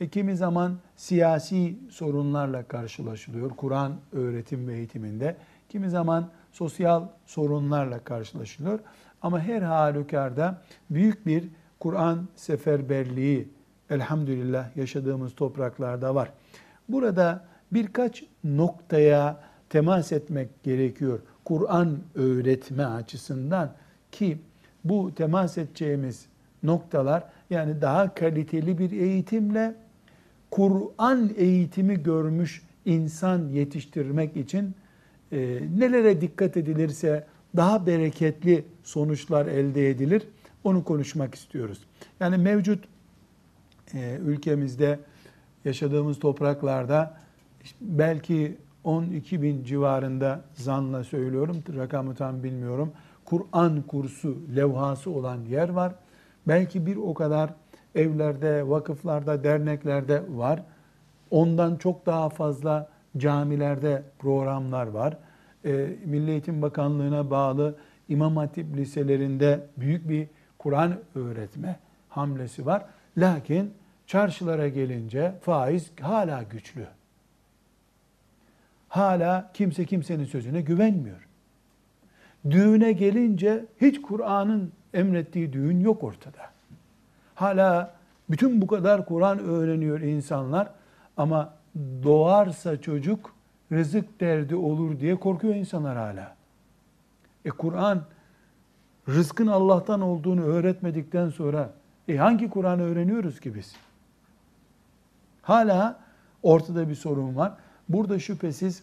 E, 0.00 0.08
kimi 0.08 0.36
zaman 0.36 0.78
siyasi 0.96 1.78
sorunlarla 1.90 2.62
karşılaşılıyor 2.62 3.50
Kur'an 3.50 3.92
öğretim 4.12 4.68
ve 4.68 4.74
eğitiminde. 4.74 5.36
Kimi 5.68 5.90
zaman 5.90 6.30
sosyal 6.52 7.04
sorunlarla 7.26 7.98
karşılaşılıyor. 7.98 8.78
Ama 9.22 9.40
her 9.40 9.62
halükarda 9.62 10.62
büyük 10.90 11.26
bir 11.26 11.48
Kur'an 11.80 12.28
seferberliği 12.36 13.48
elhamdülillah 13.90 14.76
yaşadığımız 14.76 15.34
topraklarda 15.34 16.14
var. 16.14 16.32
Burada 16.88 17.44
birkaç 17.74 18.24
noktaya 18.44 19.40
temas 19.70 20.12
etmek 20.12 20.62
gerekiyor. 20.62 21.20
Kur'an 21.44 21.98
öğretme 22.14 22.84
açısından 22.84 23.72
ki 24.12 24.38
bu 24.84 25.14
temas 25.14 25.58
edeceğimiz 25.58 26.26
noktalar 26.62 27.24
yani 27.50 27.80
daha 27.80 28.14
kaliteli 28.14 28.78
bir 28.78 28.90
eğitimle 28.90 29.74
Kur'an 30.50 31.30
eğitimi 31.36 32.02
görmüş 32.02 32.62
insan 32.84 33.48
yetiştirmek 33.48 34.36
için 34.36 34.74
e, 35.32 35.60
nelere 35.78 36.20
dikkat 36.20 36.56
edilirse 36.56 37.26
daha 37.56 37.86
bereketli 37.86 38.64
sonuçlar 38.84 39.46
elde 39.46 39.90
edilir. 39.90 40.22
Onu 40.64 40.84
konuşmak 40.84 41.34
istiyoruz. 41.34 41.84
Yani 42.20 42.36
mevcut 42.36 42.84
e, 43.94 44.18
ülkemizde 44.24 44.98
yaşadığımız 45.64 46.18
topraklarda 46.18 47.18
belki 47.80 48.56
12 48.84 49.42
bin 49.42 49.64
civarında 49.64 50.40
zanla 50.54 51.04
söylüyorum, 51.04 51.62
rakamı 51.76 52.14
tam 52.14 52.42
bilmiyorum. 52.42 52.92
Kur'an 53.24 53.82
kursu 53.82 54.36
levhası 54.56 55.10
olan 55.10 55.40
yer 55.44 55.68
var. 55.68 55.94
Belki 56.48 56.86
bir 56.86 56.96
o 56.96 57.14
kadar 57.14 57.50
evlerde, 57.94 58.68
vakıflarda, 58.68 59.44
derneklerde 59.44 60.22
var. 60.28 60.62
Ondan 61.30 61.76
çok 61.76 62.06
daha 62.06 62.28
fazla 62.28 62.88
camilerde 63.16 64.02
programlar 64.18 64.86
var. 64.86 65.18
E, 65.64 65.96
Milli 66.04 66.30
Eğitim 66.30 66.62
Bakanlığı'na 66.62 67.30
bağlı 67.30 67.76
İmam 68.08 68.36
Hatip 68.36 68.76
liselerinde 68.76 69.66
büyük 69.76 70.08
bir 70.08 70.28
Kur'an 70.58 70.94
öğretme 71.14 71.76
hamlesi 72.08 72.66
var. 72.66 72.84
Lakin 73.16 73.74
çarşılara 74.06 74.68
gelince 74.68 75.34
faiz 75.40 75.90
hala 76.00 76.42
güçlü. 76.42 76.86
Hala 78.94 79.50
kimse 79.54 79.84
kimsenin 79.84 80.24
sözüne 80.24 80.60
güvenmiyor. 80.60 81.28
Düğüne 82.50 82.92
gelince 82.92 83.64
hiç 83.80 84.02
Kur'an'ın 84.02 84.72
emrettiği 84.92 85.52
düğün 85.52 85.80
yok 85.80 86.04
ortada. 86.04 86.50
Hala 87.34 87.94
bütün 88.30 88.60
bu 88.62 88.66
kadar 88.66 89.06
Kur'an 89.06 89.38
öğreniyor 89.38 90.00
insanlar 90.00 90.68
ama 91.16 91.54
doğarsa 92.04 92.80
çocuk 92.80 93.34
rızık 93.72 94.20
derdi 94.20 94.56
olur 94.56 95.00
diye 95.00 95.16
korkuyor 95.16 95.54
insanlar 95.54 95.96
hala. 95.96 96.36
E 97.44 97.50
Kur'an 97.50 98.02
rızkın 99.08 99.46
Allah'tan 99.46 100.00
olduğunu 100.00 100.42
öğretmedikten 100.42 101.30
sonra 101.30 101.70
e 102.08 102.16
hangi 102.16 102.50
Kur'an'ı 102.50 102.82
öğreniyoruz 102.82 103.40
ki 103.40 103.54
biz? 103.54 103.76
Hala 105.42 106.00
ortada 106.42 106.88
bir 106.88 106.94
sorun 106.94 107.36
var. 107.36 107.52
Burada 107.88 108.18
şüphesiz 108.18 108.82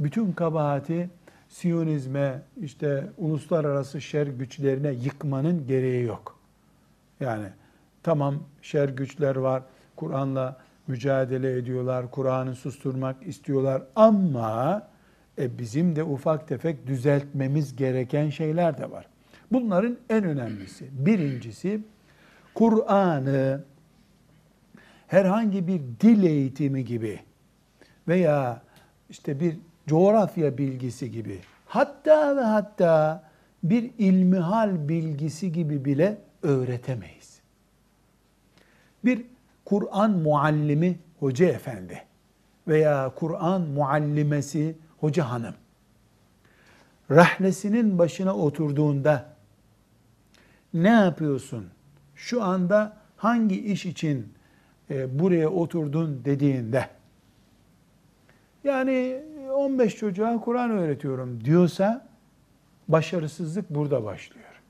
bütün 0.00 0.32
kabahati 0.32 1.10
Siyonizme, 1.48 2.42
işte 2.62 3.04
uluslararası 3.18 4.00
şer 4.00 4.26
güçlerine 4.26 4.90
yıkmanın 4.90 5.66
gereği 5.66 6.04
yok. 6.04 6.38
Yani 7.20 7.46
tamam 8.02 8.42
şer 8.62 8.88
güçler 8.88 9.36
var, 9.36 9.62
Kur'an'la 9.96 10.56
mücadele 10.86 11.56
ediyorlar, 11.58 12.10
Kur'an'ı 12.10 12.54
susturmak 12.54 13.26
istiyorlar 13.26 13.82
ama 13.96 14.82
e, 15.38 15.58
bizim 15.58 15.96
de 15.96 16.04
ufak 16.04 16.48
tefek 16.48 16.86
düzeltmemiz 16.86 17.76
gereken 17.76 18.30
şeyler 18.30 18.78
de 18.78 18.90
var. 18.90 19.06
Bunların 19.52 19.98
en 20.10 20.24
önemlisi, 20.24 20.88
birincisi 20.92 21.80
Kur'an'ı 22.54 23.64
herhangi 25.06 25.66
bir 25.66 25.80
dil 26.00 26.22
eğitimi 26.22 26.84
gibi 26.84 27.20
veya 28.08 28.62
işte 29.10 29.40
bir 29.40 29.56
coğrafya 29.86 30.58
bilgisi 30.58 31.10
gibi 31.10 31.40
hatta 31.66 32.36
ve 32.36 32.40
hatta 32.40 33.24
bir 33.62 33.90
ilmihal 33.98 34.88
bilgisi 34.88 35.52
gibi 35.52 35.84
bile 35.84 36.18
öğretemeyiz. 36.42 37.40
Bir 39.04 39.24
Kur'an 39.64 40.10
muallimi 40.10 40.98
hoca 41.20 41.46
efendi 41.46 42.02
veya 42.68 43.12
Kur'an 43.16 43.60
muallimesi 43.60 44.76
hoca 45.00 45.30
hanım 45.30 45.54
rahlesinin 47.10 47.98
başına 47.98 48.36
oturduğunda 48.36 49.26
ne 50.74 50.88
yapıyorsun? 50.88 51.66
Şu 52.14 52.42
anda 52.42 52.96
hangi 53.16 53.72
iş 53.72 53.86
için 53.86 54.32
e, 54.90 55.18
buraya 55.18 55.48
oturdun 55.48 56.22
dediğinde 56.24 56.88
yani 58.68 59.22
15 59.54 59.96
çocuğa 59.96 60.40
Kur'an 60.40 60.70
öğretiyorum 60.70 61.44
diyorsa 61.44 62.06
başarısızlık 62.88 63.70
burada 63.70 64.04
başlıyor. 64.04 64.62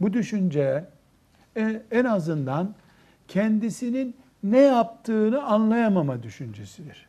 Bu 0.00 0.12
düşünce 0.12 0.84
e, 1.56 1.82
en 1.90 2.04
azından 2.04 2.74
kendisinin 3.28 4.16
ne 4.42 4.58
yaptığını 4.58 5.42
anlayamama 5.42 6.22
düşüncesidir. 6.22 7.08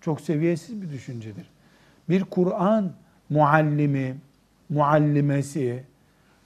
Çok 0.00 0.20
seviyesiz 0.20 0.82
bir 0.82 0.88
düşüncedir. 0.88 1.50
Bir 2.08 2.24
Kur'an 2.24 2.92
muallimi, 3.30 4.16
muallimesi, 4.68 5.84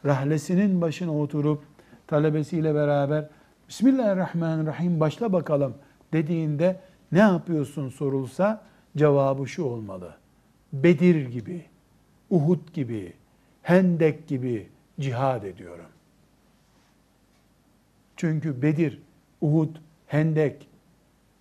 rahlesinin 0.05 0.81
başına 0.81 1.19
oturup 1.19 1.63
talebesiyle 2.07 2.75
beraber 2.75 3.29
Bismillahirrahmanirrahim 3.69 5.01
başla 5.01 5.33
bakalım 5.33 5.75
dediğinde 6.13 6.81
ne 7.15 7.19
yapıyorsun 7.19 7.89
sorulsa 7.89 8.63
cevabı 8.97 9.49
şu 9.49 9.65
olmalı. 9.65 10.17
Bedir 10.73 11.27
gibi, 11.27 11.65
Uhud 12.31 12.73
gibi, 12.73 13.13
Hendek 13.63 14.29
gibi 14.29 14.69
cihad 15.01 15.43
ediyorum. 15.43 15.87
Çünkü 18.17 18.63
Bedir, 18.63 19.03
Uhud, 19.41 19.77
Hendek 20.07 20.69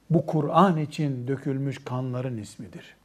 bu 0.09 0.25
Kur'an 0.25 0.77
için 0.77 1.27
dökülmüş 1.27 1.83
kanların 1.83 2.37
ismidir. 2.37 2.95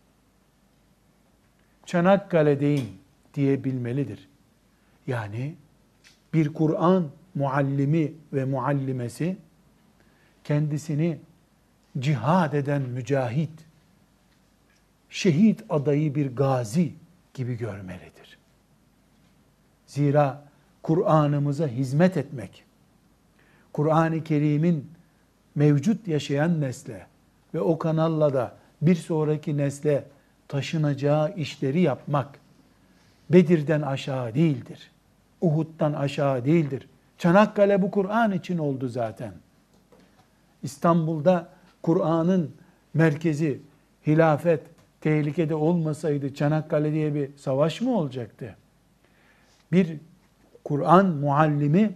Çanakkale'deyim 1.87 2.87
diyebilmelidir. 3.35 4.29
Yani 5.07 5.55
bir 6.35 6.53
Kur'an 6.55 7.09
muallimi 7.35 8.13
ve 8.33 8.45
muallimesi 8.45 9.37
kendisini 10.45 11.19
cihad 11.99 12.53
eden 12.53 12.83
mücahit, 12.83 13.51
şehit 15.11 15.65
adayı 15.69 16.15
bir 16.15 16.37
gazi 16.37 16.93
gibi 17.35 17.59
görmelidir. 17.59 18.39
Zira 19.87 20.45
Kur'an'ımıza 20.83 21.67
hizmet 21.67 22.17
etmek, 22.17 22.65
Kur'an-ı 23.73 24.25
Kerim'in 24.25 24.91
mevcut 25.55 26.09
yaşayan 26.09 26.61
nesle 26.61 27.07
ve 27.55 27.61
o 27.61 27.79
kanalla 27.79 28.35
da 28.35 28.55
bir 28.83 28.95
sonraki 28.95 29.57
nesle 29.57 30.05
taşınacağı 30.49 31.35
işleri 31.35 31.81
yapmak 31.81 32.39
Bedir'den 33.31 33.83
aşağı 33.83 34.35
değildir. 34.35 34.91
Uhud'dan 35.41 35.93
aşağı 35.93 36.45
değildir. 36.45 36.89
Çanakkale 37.19 37.83
bu 37.83 37.91
Kur'an 37.91 38.33
için 38.33 38.59
oldu 38.59 38.89
zaten. 38.89 39.33
İstanbul'da 40.63 41.49
Kur'an'ın 41.83 42.51
merkezi, 42.95 43.61
hilafet 44.07 44.61
tehlikede 45.01 45.55
olmasaydı 45.55 46.35
Çanakkale 46.35 46.93
diye 46.93 47.15
bir 47.15 47.31
savaş 47.37 47.81
mı 47.81 47.99
olacaktı? 47.99 48.57
Bir 49.73 49.97
Kur'an 50.65 51.07
muallimi 51.07 51.95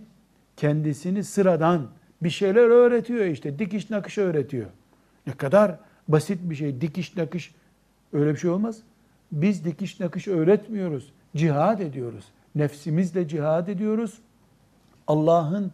kendisini 0.57 1.25
sıradan 1.25 1.89
bir 2.23 2.31
şeyler 2.31 2.63
öğretiyor 2.63 3.25
işte. 3.25 3.59
Dikiş 3.59 3.91
nakış 3.91 4.19
öğretiyor. 4.19 4.67
Ne 5.27 5.33
kadar 5.33 5.79
basit 6.09 6.39
bir 6.43 6.55
şey. 6.55 6.81
Dikiş 6.81 7.17
nakış 7.17 7.55
öyle 8.13 8.33
bir 8.33 8.39
şey 8.39 8.51
olmaz. 8.51 8.79
Biz 9.33 9.65
dikiş 9.65 10.01
nakış 10.01 10.29
öğretmiyoruz. 10.29 11.13
Cihad 11.37 11.81
ediyoruz. 11.81 12.25
Nefsimizle 12.55 13.29
cihad 13.29 13.69
ediyoruz. 13.69 14.19
Allah'ın 15.07 15.73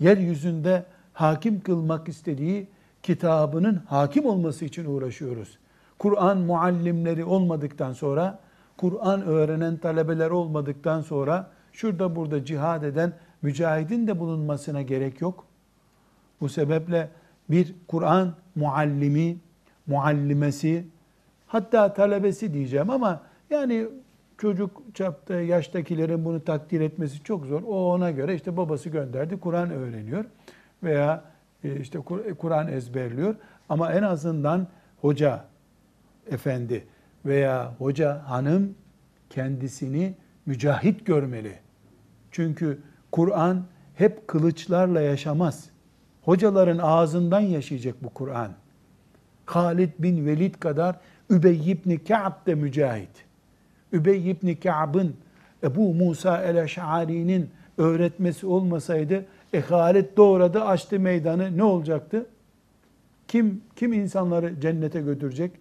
yeryüzünde 0.00 0.84
hakim 1.12 1.60
kılmak 1.60 2.08
istediği 2.08 2.66
kitabının 3.06 3.82
hakim 3.86 4.26
olması 4.26 4.64
için 4.64 4.84
uğraşıyoruz. 4.84 5.58
Kur'an 5.98 6.38
muallimleri 6.38 7.24
olmadıktan 7.24 7.92
sonra, 7.92 8.38
Kur'an 8.76 9.22
öğrenen 9.22 9.76
talebeler 9.76 10.30
olmadıktan 10.30 11.00
sonra 11.00 11.50
şurada 11.72 12.16
burada 12.16 12.44
cihad 12.44 12.82
eden 12.82 13.12
mücahidin 13.42 14.06
de 14.06 14.18
bulunmasına 14.18 14.82
gerek 14.82 15.20
yok. 15.20 15.44
Bu 16.40 16.48
sebeple 16.48 17.08
bir 17.50 17.74
Kur'an 17.88 18.34
muallimi, 18.54 19.36
muallimesi, 19.86 20.86
hatta 21.46 21.94
talebesi 21.94 22.54
diyeceğim 22.54 22.90
ama 22.90 23.22
yani 23.50 23.88
çocuk 24.38 24.82
çapta 24.94 25.34
yaştakilerin 25.34 26.24
bunu 26.24 26.44
takdir 26.44 26.80
etmesi 26.80 27.22
çok 27.22 27.46
zor. 27.46 27.62
O 27.62 27.92
ona 27.92 28.10
göre 28.10 28.34
işte 28.34 28.56
babası 28.56 28.88
gönderdi 28.88 29.40
Kur'an 29.40 29.70
öğreniyor 29.70 30.24
veya 30.82 31.35
işte 31.74 31.98
Kur'an 32.38 32.68
ezberliyor. 32.68 33.34
Ama 33.68 33.92
en 33.92 34.02
azından 34.02 34.66
hoca 35.00 35.44
efendi 36.30 36.86
veya 37.26 37.74
hoca 37.78 38.22
hanım 38.26 38.74
kendisini 39.30 40.14
mücahit 40.46 41.06
görmeli. 41.06 41.58
Çünkü 42.30 42.78
Kur'an 43.12 43.64
hep 43.94 44.28
kılıçlarla 44.28 45.00
yaşamaz. 45.00 45.70
Hocaların 46.22 46.78
ağzından 46.78 47.40
yaşayacak 47.40 48.04
bu 48.04 48.10
Kur'an. 48.10 48.52
Halid 49.46 49.90
bin 49.98 50.26
Velid 50.26 50.54
kadar 50.54 50.96
Übey 51.30 51.70
ibn 51.70 51.96
Ka'b 51.96 52.46
de 52.46 52.54
mücahit. 52.54 53.24
Übey 53.92 54.30
ibn 54.30 54.54
Ka'b'ın 54.54 55.16
Ebu 55.62 55.94
Musa 55.94 56.42
el-Eş'ari'nin 56.42 57.50
öğretmesi 57.78 58.46
olmasaydı 58.46 59.24
e 59.56 59.60
Halid 59.60 60.16
doğradı 60.16 60.64
açtı 60.64 61.00
meydanı 61.00 61.56
ne 61.56 61.62
olacaktı? 61.64 62.26
Kim 63.28 63.62
kim 63.76 63.92
insanları 63.92 64.60
cennete 64.60 65.00
götürecek? 65.00 65.52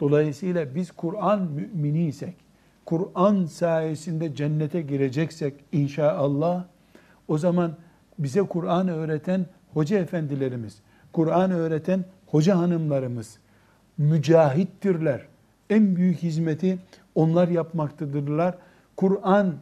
Dolayısıyla 0.00 0.74
biz 0.74 0.90
Kur'an 0.90 1.42
müminiysek, 1.42 2.34
Kur'an 2.86 3.44
sayesinde 3.44 4.34
cennete 4.34 4.82
gireceksek 4.82 5.54
inşallah 5.72 6.64
o 7.28 7.38
zaman 7.38 7.76
bize 8.18 8.42
Kur'an 8.42 8.88
öğreten 8.88 9.46
hoca 9.74 9.98
efendilerimiz, 9.98 10.78
Kur'an 11.12 11.50
öğreten 11.50 12.04
hoca 12.26 12.58
hanımlarımız 12.58 13.38
mücahittirler. 13.98 15.20
En 15.70 15.96
büyük 15.96 16.22
hizmeti 16.22 16.78
onlar 17.14 17.48
yapmaktadırlar. 17.48 18.54
Kur'an 18.96 19.54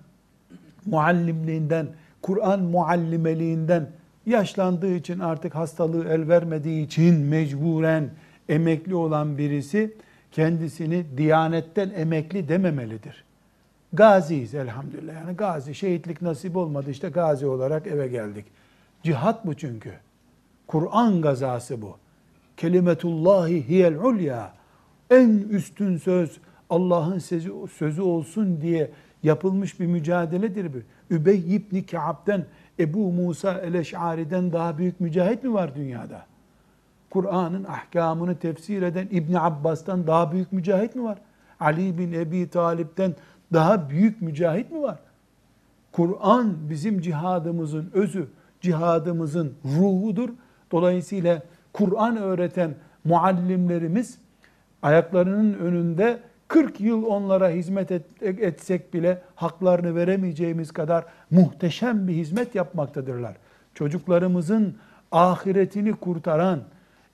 muallimliğinden, 0.86 1.88
Kur'an 2.22 2.60
muallimeliğinden 2.60 3.90
yaşlandığı 4.26 4.94
için 4.94 5.18
artık 5.18 5.54
hastalığı 5.54 6.08
el 6.08 6.28
vermediği 6.28 6.86
için 6.86 7.14
mecburen 7.14 8.10
emekli 8.48 8.94
olan 8.94 9.38
birisi 9.38 9.94
kendisini 10.32 11.04
diyanetten 11.16 11.90
emekli 11.96 12.48
dememelidir. 12.48 13.24
Gaziyiz 13.92 14.54
elhamdülillah. 14.54 15.14
Yani 15.14 15.36
gazi, 15.36 15.74
şehitlik 15.74 16.22
nasip 16.22 16.56
olmadı 16.56 16.90
işte 16.90 17.08
gazi 17.08 17.46
olarak 17.46 17.86
eve 17.86 18.08
geldik. 18.08 18.44
Cihat 19.02 19.46
bu 19.46 19.54
çünkü. 19.54 19.92
Kur'an 20.66 21.22
gazası 21.22 21.82
bu. 21.82 21.96
Kelimetullahi 22.56 23.68
hiyel 23.68 23.98
ulya. 23.98 24.52
En 25.10 25.28
üstün 25.28 25.96
söz 25.96 26.38
Allah'ın 26.70 27.18
sözü, 27.18 27.52
sözü 27.78 28.02
olsun 28.02 28.60
diye 28.60 28.90
yapılmış 29.22 29.80
bir 29.80 29.86
mücadeledir 29.86 30.74
bu. 30.74 30.78
Übey 31.10 31.56
ibn 31.56 31.80
Ka'b'den 31.80 32.44
Ebu 32.78 33.12
Musa 33.12 33.52
el-Eş'ari'den 33.52 34.52
daha 34.52 34.78
büyük 34.78 35.00
mücahit 35.00 35.44
mi 35.44 35.54
var 35.54 35.74
dünyada? 35.74 36.26
Kur'an'ın 37.10 37.64
ahkamını 37.64 38.38
tefsir 38.38 38.82
eden 38.82 39.08
İbn 39.10 39.34
Abbas'tan 39.34 40.06
daha 40.06 40.32
büyük 40.32 40.52
mücahit 40.52 40.94
mi 40.94 41.04
var? 41.04 41.18
Ali 41.60 41.98
bin 41.98 42.12
Ebi 42.12 42.50
Talip'ten 42.50 43.14
daha 43.52 43.90
büyük 43.90 44.22
mücahit 44.22 44.70
mi 44.70 44.82
var? 44.82 44.98
Kur'an 45.92 46.56
bizim 46.70 47.00
cihadımızın 47.00 47.90
özü, 47.94 48.28
cihadımızın 48.60 49.54
ruhudur. 49.64 50.28
Dolayısıyla 50.72 51.42
Kur'an 51.72 52.16
öğreten 52.16 52.74
muallimlerimiz 53.04 54.18
ayaklarının 54.82 55.54
önünde 55.54 56.20
40 56.48 56.80
yıl 56.80 57.04
onlara 57.04 57.48
hizmet 57.48 57.90
et, 57.90 58.02
etsek 58.22 58.94
bile 58.94 59.22
haklarını 59.34 59.94
veremeyeceğimiz 59.94 60.72
kadar 60.72 61.04
muhteşem 61.30 62.08
bir 62.08 62.12
hizmet 62.12 62.54
yapmaktadırlar. 62.54 63.36
Çocuklarımızın 63.74 64.76
ahiretini 65.12 65.92
kurtaran, 65.92 66.60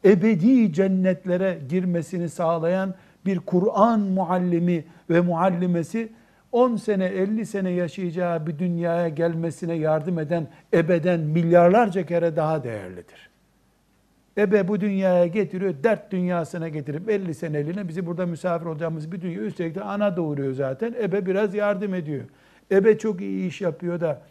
ebedi 0.05 0.73
cennetlere 0.73 1.59
girmesini 1.68 2.29
sağlayan 2.29 2.94
bir 3.27 3.38
Kur'an 3.38 4.01
muallimi 4.01 4.85
ve 5.11 5.20
muallimesi 5.20 6.12
10 6.53 6.77
sene 6.77 7.05
50 7.05 7.47
sene 7.47 7.70
yaşayacağı 7.70 8.47
bir 8.47 8.59
dünyaya 8.59 9.09
gelmesine 9.09 9.75
yardım 9.75 10.18
eden 10.18 10.49
ebeden 10.75 11.20
milyarlarca 11.20 12.07
kere 12.07 12.37
daha 12.37 12.64
değerlidir. 12.64 13.34
Ebe 14.38 14.68
bu 14.68 14.81
dünyaya 14.81 15.27
getiriyor, 15.27 15.75
dert 15.85 16.11
dünyasına 16.11 16.68
getirip 16.68 17.11
50 17.11 17.35
seneliğine 17.35 17.88
bizi 17.88 18.07
burada 18.07 18.27
misafir 18.27 18.66
olacağımız 18.66 19.12
bir 19.12 19.20
dünya. 19.20 19.40
Üstelik 19.40 19.75
de 19.75 19.81
ana 19.81 20.16
doğuruyor 20.16 20.53
zaten. 20.53 20.94
Ebe 21.03 21.27
biraz 21.27 21.55
yardım 21.55 21.94
ediyor. 21.94 22.25
Ebe 22.70 22.99
çok 22.99 23.20
iyi 23.20 23.49
iş 23.49 23.61
yapıyor 23.61 24.01
da 24.01 24.23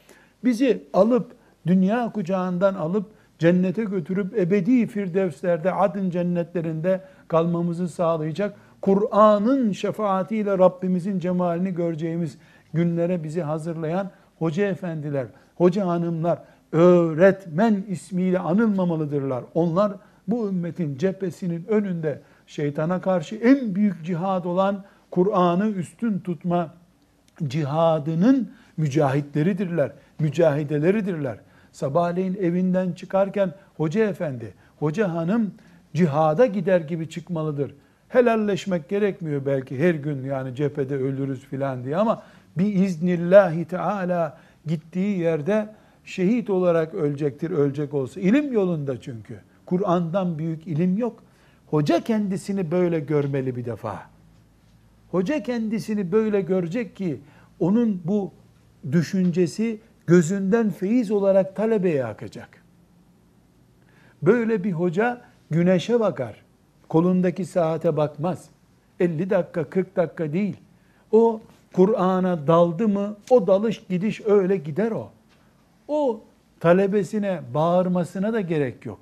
bizi 0.43 0.83
alıp 0.93 1.31
dünya 1.67 2.11
kucağından 2.11 2.73
alıp 2.73 3.05
cennete 3.39 3.83
götürüp 3.83 4.39
ebedi 4.39 4.87
firdevslerde, 4.87 5.71
adın 5.71 6.09
cennetlerinde 6.09 7.01
kalmamızı 7.27 7.89
sağlayacak 7.89 8.55
Kur'an'ın 8.81 9.71
şefaatiyle 9.71 10.57
Rabbimizin 10.57 11.19
cemalini 11.19 11.73
göreceğimiz 11.73 12.37
günlere 12.73 13.23
bizi 13.23 13.41
hazırlayan 13.41 14.11
hoca 14.39 14.65
efendiler, 14.65 15.27
hoca 15.55 15.87
hanımlar, 15.87 16.39
öğretmen 16.73 17.83
ismiyle 17.89 18.39
anılmamalıdırlar. 18.39 19.43
Onlar 19.53 19.93
bu 20.27 20.49
ümmetin 20.49 20.97
cephesinin 20.97 21.65
önünde 21.67 22.21
şeytana 22.47 23.01
karşı 23.01 23.35
en 23.35 23.75
büyük 23.75 24.05
cihad 24.05 24.45
olan 24.45 24.83
Kur'an'ı 25.11 25.67
üstün 25.69 26.19
tutma 26.19 26.73
cihadının 27.47 28.51
mücahitleridirler, 28.77 29.91
mücahideleridirler. 30.19 31.37
Sabahleyin 31.71 32.35
evinden 32.35 32.91
çıkarken 32.91 33.53
hoca 33.77 34.05
efendi, 34.05 34.53
hoca 34.79 35.13
hanım 35.13 35.51
cihada 35.93 36.45
gider 36.45 36.81
gibi 36.81 37.09
çıkmalıdır. 37.09 37.73
Helalleşmek 38.09 38.89
gerekmiyor 38.89 39.45
belki 39.45 39.79
her 39.79 39.93
gün 39.93 40.23
yani 40.23 40.55
cephede 40.55 40.95
ölürüz 40.95 41.39
filan 41.39 41.83
diye 41.83 41.97
ama 41.97 42.23
bir 42.57 42.73
iznillahi 42.73 43.65
teala 43.65 44.37
gittiği 44.65 45.19
yerde 45.19 45.67
şehit 46.05 46.49
olarak 46.49 46.93
ölecektir 46.93 47.51
ölecek 47.51 47.93
olsa. 47.93 48.19
İlim 48.19 48.53
yolunda 48.53 49.01
çünkü. 49.01 49.39
Kur'an'dan 49.65 50.39
büyük 50.39 50.67
ilim 50.67 50.97
yok. 50.97 51.23
Hoca 51.67 51.99
kendisini 51.99 52.71
böyle 52.71 52.99
görmeli 52.99 53.55
bir 53.55 53.65
defa. 53.65 54.01
Hoca 55.11 55.43
kendisini 55.43 56.11
böyle 56.11 56.41
görecek 56.41 56.95
ki 56.95 57.21
onun 57.59 58.01
bu 58.05 58.31
düşüncesi 58.91 59.79
gözünden 60.07 60.69
feyiz 60.69 61.11
olarak 61.11 61.55
talebeye 61.55 62.05
akacak. 62.05 62.63
Böyle 64.21 64.63
bir 64.63 64.71
hoca 64.71 65.21
güneşe 65.51 65.99
bakar. 65.99 66.43
Kolundaki 66.89 67.45
saate 67.45 67.97
bakmaz. 67.97 68.49
50 68.99 69.29
dakika 69.29 69.63
40 69.63 69.95
dakika 69.95 70.33
değil. 70.33 70.57
O 71.11 71.41
Kur'an'a 71.73 72.47
daldı 72.47 72.87
mı 72.87 73.15
o 73.29 73.47
dalış 73.47 73.83
gidiş 73.89 74.21
öyle 74.25 74.57
gider 74.57 74.91
o. 74.91 75.11
O 75.93 76.21
talebesine 76.59 77.41
bağırmasına 77.53 78.33
da 78.33 78.41
gerek 78.41 78.85
yok. 78.85 78.99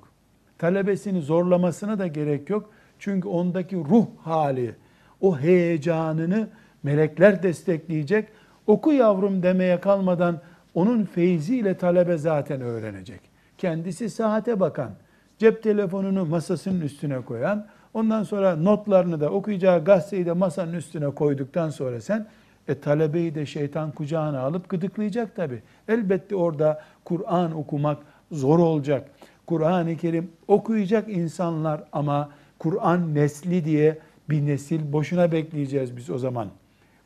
Talebesini 0.58 1.22
zorlamasına 1.22 1.98
da 1.98 2.06
gerek 2.06 2.50
yok. 2.50 2.70
Çünkü 2.98 3.28
ondaki 3.28 3.76
ruh 3.76 4.06
hali, 4.24 4.74
o 5.20 5.38
heyecanını 5.38 6.48
melekler 6.82 7.42
destekleyecek. 7.42 8.28
Oku 8.66 8.92
yavrum 8.92 9.42
demeye 9.42 9.80
kalmadan 9.80 10.40
onun 10.74 11.04
feyziyle 11.04 11.78
talebe 11.78 12.18
zaten 12.18 12.60
öğrenecek. 12.60 13.20
Kendisi 13.58 14.10
saate 14.10 14.60
bakan, 14.60 14.90
cep 15.38 15.62
telefonunu 15.62 16.26
masasının 16.26 16.80
üstüne 16.80 17.20
koyan, 17.20 17.66
ondan 17.94 18.22
sonra 18.22 18.56
notlarını 18.56 19.20
da 19.20 19.30
okuyacağı 19.30 19.84
gazeteyi 19.84 20.26
de 20.26 20.32
masanın 20.32 20.72
üstüne 20.72 21.10
koyduktan 21.10 21.70
sonra 21.70 22.00
sen 22.00 22.26
e 22.68 22.74
talebeyi 22.74 23.34
de 23.34 23.46
şeytan 23.46 23.90
kucağına 23.90 24.40
alıp 24.40 24.68
gıdıklayacak 24.68 25.36
tabi. 25.36 25.62
Elbette 25.88 26.36
orada 26.36 26.82
Kur'an 27.04 27.56
okumak 27.56 27.98
zor 28.32 28.58
olacak. 28.58 29.10
Kur'an-ı 29.46 29.96
Kerim 29.96 30.30
okuyacak 30.48 31.08
insanlar 31.08 31.84
ama 31.92 32.30
Kur'an 32.58 33.14
nesli 33.14 33.64
diye 33.64 33.98
bir 34.30 34.46
nesil 34.46 34.92
boşuna 34.92 35.32
bekleyeceğiz 35.32 35.96
biz 35.96 36.10
o 36.10 36.18
zaman. 36.18 36.48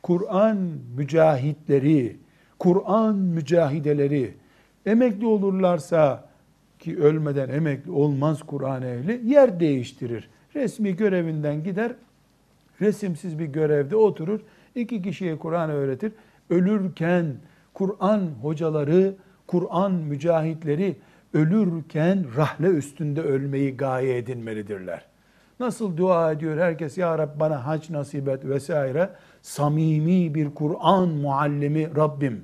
Kur'an 0.03 0.57
mücahitleri, 0.97 2.17
Kur'an 2.59 3.15
mücahideleri 3.15 4.33
emekli 4.85 5.25
olurlarsa 5.25 6.27
ki 6.79 6.97
ölmeden 6.97 7.49
emekli 7.49 7.91
olmaz 7.91 8.43
Kur'an 8.43 8.83
ehli 8.83 9.21
yer 9.29 9.59
değiştirir. 9.59 10.29
Resmi 10.55 10.95
görevinden 10.95 11.63
gider, 11.63 11.91
resimsiz 12.81 13.39
bir 13.39 13.45
görevde 13.45 13.95
oturur, 13.95 14.39
iki 14.77 15.01
kişiye 15.01 15.37
Kur'an 15.37 15.69
öğretir. 15.69 16.11
Ölürken 16.49 17.35
Kur'an 17.73 18.21
hocaları, 18.41 19.15
Kur'an 19.47 19.91
mücahitleri 19.91 20.95
ölürken 21.33 22.25
rahle 22.37 22.67
üstünde 22.67 23.21
ölmeyi 23.21 23.77
gaye 23.77 24.17
edinmelidirler. 24.17 25.05
Nasıl 25.59 25.97
dua 25.97 26.31
ediyor 26.31 26.57
herkes 26.57 26.97
ya 26.97 27.17
Rab 27.17 27.39
bana 27.39 27.65
hac 27.65 27.89
nasip 27.89 28.27
et 28.27 28.45
vesaire. 28.45 29.09
Samimi 29.41 30.35
bir 30.35 30.55
Kur'an 30.55 31.09
muallimi 31.09 31.95
Rabbim 31.95 32.43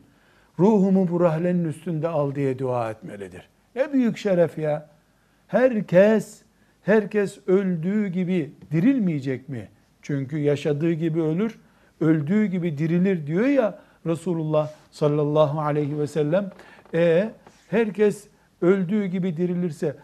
ruhumu 0.60 1.10
bu 1.10 1.20
rahlenin 1.20 1.66
üstünde 1.66 2.08
al 2.08 2.36
diye 2.36 2.60
dua 2.60 2.92
etmelidir. 2.92 3.50
Ne 3.76 3.94
büyük 3.94 4.18
şeref 4.18 4.58
ya. 4.58 4.90
Herkes 5.48 6.42
herkes 6.82 7.40
öldüğü 7.48 8.08
gibi 8.08 8.54
dirilmeyecek 8.72 9.50
mi? 9.50 9.70
Çünkü 10.02 10.38
yaşadığı 10.38 10.94
gibi 10.94 11.22
ölür, 11.22 11.60
öldüğü 12.04 12.46
gibi 12.46 12.78
dirilir 12.78 13.28
diyor 13.28 13.46
ya 13.46 13.80
Resulullah 14.06 14.70
sallallahu 14.92 15.62
aleyhi 15.62 16.00
ve 16.00 16.08
sellem. 16.08 16.50
E 16.94 17.30
herkes 17.70 18.28
öldüğü 18.62 19.06
gibi 19.06 19.38
dirilirse 19.38 19.96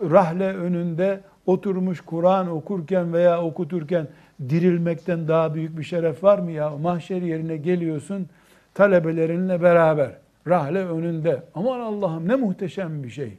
rahle 0.00 0.54
önünde 0.54 1.20
oturmuş 1.46 2.00
Kur'an 2.00 2.50
okurken 2.50 3.12
veya 3.12 3.42
okuturken 3.42 4.08
dirilmekten 4.48 5.28
daha 5.28 5.54
büyük 5.54 5.78
bir 5.78 5.84
şeref 5.84 6.24
var 6.24 6.38
mı 6.38 6.50
ya? 6.50 6.70
Mahşer 6.70 7.22
yerine 7.22 7.56
geliyorsun 7.56 8.28
talebelerinle 8.74 9.62
beraber 9.62 10.10
rahle 10.46 10.86
önünde. 10.86 11.42
Aman 11.54 11.80
Allah'ım 11.80 12.28
ne 12.28 12.34
muhteşem 12.34 13.02
bir 13.02 13.10
şey. 13.10 13.32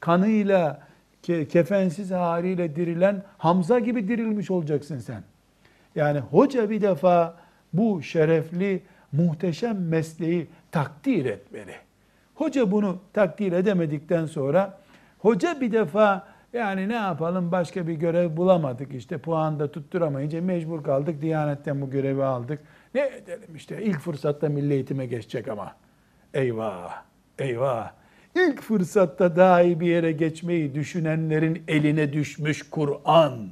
Kanıyla, 0.00 0.80
kefensiz 1.22 2.10
haliyle 2.10 2.76
dirilen 2.76 3.22
Hamza 3.38 3.78
gibi 3.78 4.08
dirilmiş 4.08 4.50
olacaksın 4.50 4.98
sen. 4.98 5.22
Yani 5.94 6.18
hoca 6.18 6.70
bir 6.70 6.80
defa 6.82 7.36
bu 7.72 8.02
şerefli, 8.02 8.82
muhteşem 9.12 9.88
mesleği 9.88 10.46
takdir 10.72 11.24
etmeli. 11.24 11.74
Hoca 12.34 12.70
bunu 12.70 12.98
takdir 13.12 13.52
edemedikten 13.52 14.26
sonra 14.26 14.78
hoca 15.18 15.60
bir 15.60 15.72
defa 15.72 16.26
yani 16.52 16.88
ne 16.88 16.94
yapalım 16.94 17.52
başka 17.52 17.86
bir 17.86 17.94
görev 17.94 18.36
bulamadık 18.36 18.94
işte 18.94 19.18
puanda 19.18 19.72
tutturamayınca 19.72 20.42
mecbur 20.42 20.84
kaldık 20.84 21.22
Diyanet'ten 21.22 21.80
bu 21.80 21.90
görevi 21.90 22.24
aldık. 22.24 22.60
Ne 22.94 23.00
edelim 23.00 23.56
işte 23.56 23.82
ilk 23.82 23.98
fırsatta 23.98 24.48
milli 24.48 24.72
eğitime 24.74 25.06
geçecek 25.06 25.48
ama. 25.48 25.74
Eyvah, 26.34 27.02
eyvah. 27.38 27.92
İlk 28.34 28.60
fırsatta 28.60 29.36
daha 29.36 29.62
iyi 29.62 29.80
bir 29.80 29.86
yere 29.86 30.12
geçmeyi 30.12 30.74
düşünenlerin 30.74 31.62
eline 31.68 32.12
düşmüş 32.12 32.70
Kur'an. 32.70 33.48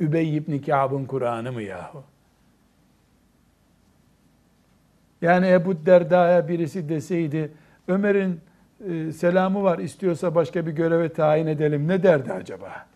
Übey 0.00 0.36
ibn 0.36 0.58
Kâb'ın 0.58 1.04
Kur'an'ı 1.04 1.52
mı 1.52 1.62
yahu? 1.62 2.04
Yani 5.22 5.48
Ebu 5.48 5.86
Derda'ya 5.86 6.48
birisi 6.48 6.88
deseydi, 6.88 7.52
Ömer'in 7.88 8.40
e, 8.90 9.12
selamı 9.12 9.62
var, 9.62 9.78
istiyorsa 9.78 10.34
başka 10.34 10.66
bir 10.66 10.72
göreve 10.72 11.08
tayin 11.08 11.46
edelim. 11.46 11.88
Ne 11.88 12.02
derdi 12.02 12.32
acaba? 12.32 12.86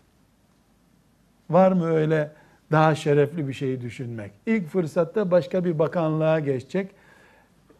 Var 1.51 1.73
mı 1.73 1.87
öyle 1.87 2.31
daha 2.71 2.95
şerefli 2.95 3.49
bir 3.49 3.53
şeyi 3.53 3.81
düşünmek? 3.81 4.33
İlk 4.47 4.69
fırsatta 4.69 5.31
başka 5.31 5.65
bir 5.65 5.79
bakanlığa 5.79 6.41
geçecek. 6.41 6.91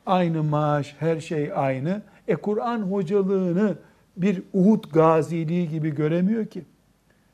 Aynı 0.07 0.43
maaş, 0.43 0.97
her 0.99 1.21
şey 1.21 1.53
aynı. 1.55 2.03
E 2.29 2.37
Kur'an 2.37 2.79
hocalığını 2.79 3.75
bir 4.17 4.43
Uhud 4.53 4.85
gaziliği 4.93 5.69
gibi 5.69 5.95
göremiyor 5.95 6.47
ki. 6.47 6.65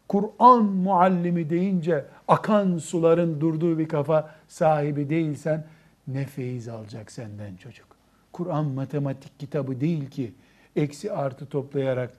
Kur'an 0.08 0.64
muallimi 0.64 1.50
deyince 1.50 2.04
akan 2.28 2.78
suların 2.78 3.40
durduğu 3.40 3.78
bir 3.78 3.88
kafa 3.88 4.30
sahibi 4.48 5.10
değilsen 5.10 5.64
ne 6.12 6.24
feyiz 6.24 6.68
alacak 6.68 7.12
senden 7.12 7.56
çocuk. 7.56 7.86
Kur'an 8.32 8.64
matematik 8.64 9.40
kitabı 9.40 9.80
değil 9.80 10.10
ki 10.10 10.32
eksi 10.76 11.12
artı 11.12 11.46
toplayarak 11.46 12.12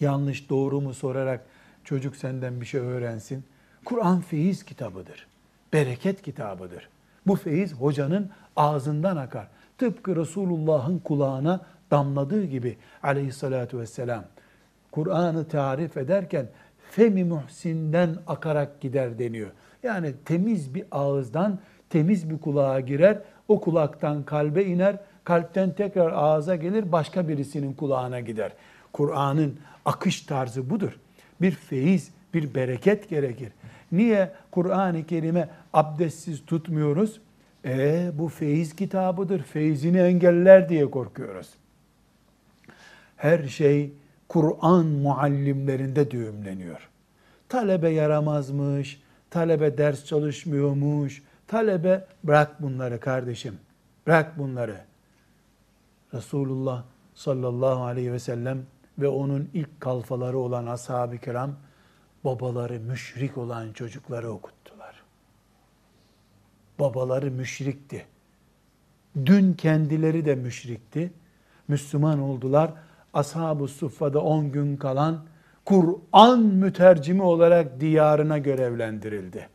yanlış 0.00 0.50
doğru 0.50 0.80
mu 0.80 0.94
sorarak 0.94 1.46
çocuk 1.84 2.16
senden 2.16 2.60
bir 2.60 2.66
şey 2.66 2.80
öğrensin. 2.80 3.44
Kur'an 3.84 4.20
feyiz 4.20 4.64
kitabıdır. 4.64 5.26
Bereket 5.72 6.22
kitabıdır. 6.22 6.88
Bu 7.26 7.36
feyiz 7.36 7.74
hocanın 7.74 8.30
ağzından 8.56 9.16
akar. 9.16 9.48
Tıpkı 9.78 10.16
Resulullah'ın 10.16 10.98
kulağına 10.98 11.60
damladığı 11.90 12.44
gibi 12.44 12.76
aleyhissalatu 13.02 13.78
vesselam. 13.78 14.24
Kur'an'ı 14.90 15.48
tarif 15.48 15.96
ederken 15.96 16.48
femi 16.90 17.24
muhsinden 17.24 18.16
akarak 18.26 18.80
gider 18.80 19.18
deniyor. 19.18 19.50
Yani 19.82 20.14
temiz 20.24 20.74
bir 20.74 20.84
ağızdan 20.90 21.58
temiz 21.94 22.30
bir 22.30 22.38
kulağa 22.38 22.80
girer, 22.80 23.18
o 23.48 23.60
kulaktan 23.60 24.22
kalbe 24.22 24.64
iner, 24.64 24.96
kalpten 25.24 25.74
tekrar 25.74 26.12
ağza 26.12 26.56
gelir, 26.56 26.92
başka 26.92 27.28
birisinin 27.28 27.72
kulağına 27.72 28.20
gider. 28.20 28.52
Kur'an'ın 28.92 29.58
akış 29.84 30.20
tarzı 30.20 30.70
budur. 30.70 30.98
Bir 31.40 31.50
feyiz, 31.50 32.10
bir 32.34 32.54
bereket 32.54 33.08
gerekir. 33.08 33.52
Niye 33.92 34.32
Kur'an-ı 34.50 35.06
Kerim'e 35.06 35.48
abdestsiz 35.72 36.46
tutmuyoruz? 36.46 37.20
E 37.64 38.10
bu 38.14 38.28
feyiz 38.28 38.76
kitabıdır. 38.76 39.42
Feyzini 39.42 39.98
engeller 39.98 40.68
diye 40.68 40.90
korkuyoruz. 40.90 41.48
Her 43.16 43.44
şey 43.44 43.92
Kur'an 44.28 44.86
muallimlerinde 44.86 46.10
düğümleniyor. 46.10 46.88
Talebe 47.48 47.90
yaramazmış, 47.90 49.02
talebe 49.30 49.78
ders 49.78 50.04
çalışmıyormuş, 50.04 51.22
talebe 51.46 52.06
bırak 52.24 52.62
bunları 52.62 53.00
kardeşim. 53.00 53.58
Bırak 54.06 54.38
bunları. 54.38 54.80
Resulullah 56.14 56.84
sallallahu 57.14 57.84
aleyhi 57.84 58.12
ve 58.12 58.18
sellem 58.18 58.66
ve 58.98 59.08
onun 59.08 59.50
ilk 59.54 59.80
kalfaları 59.80 60.38
olan 60.38 60.66
ashab-ı 60.66 61.18
kiram 61.18 61.50
babaları 62.24 62.80
müşrik 62.80 63.38
olan 63.38 63.72
çocukları 63.72 64.30
okuttular. 64.30 65.02
Babaları 66.78 67.30
müşrikti. 67.30 68.06
Dün 69.26 69.52
kendileri 69.52 70.24
de 70.24 70.34
müşrikti. 70.34 71.12
Müslüman 71.68 72.18
oldular. 72.20 72.72
Ashab-ı 73.14 73.68
Suffa'da 73.68 74.20
10 74.20 74.52
gün 74.52 74.76
kalan 74.76 75.24
Kur'an 75.64 76.40
mütercimi 76.40 77.22
olarak 77.22 77.80
diyarına 77.80 78.38
görevlendirildi. 78.38 79.48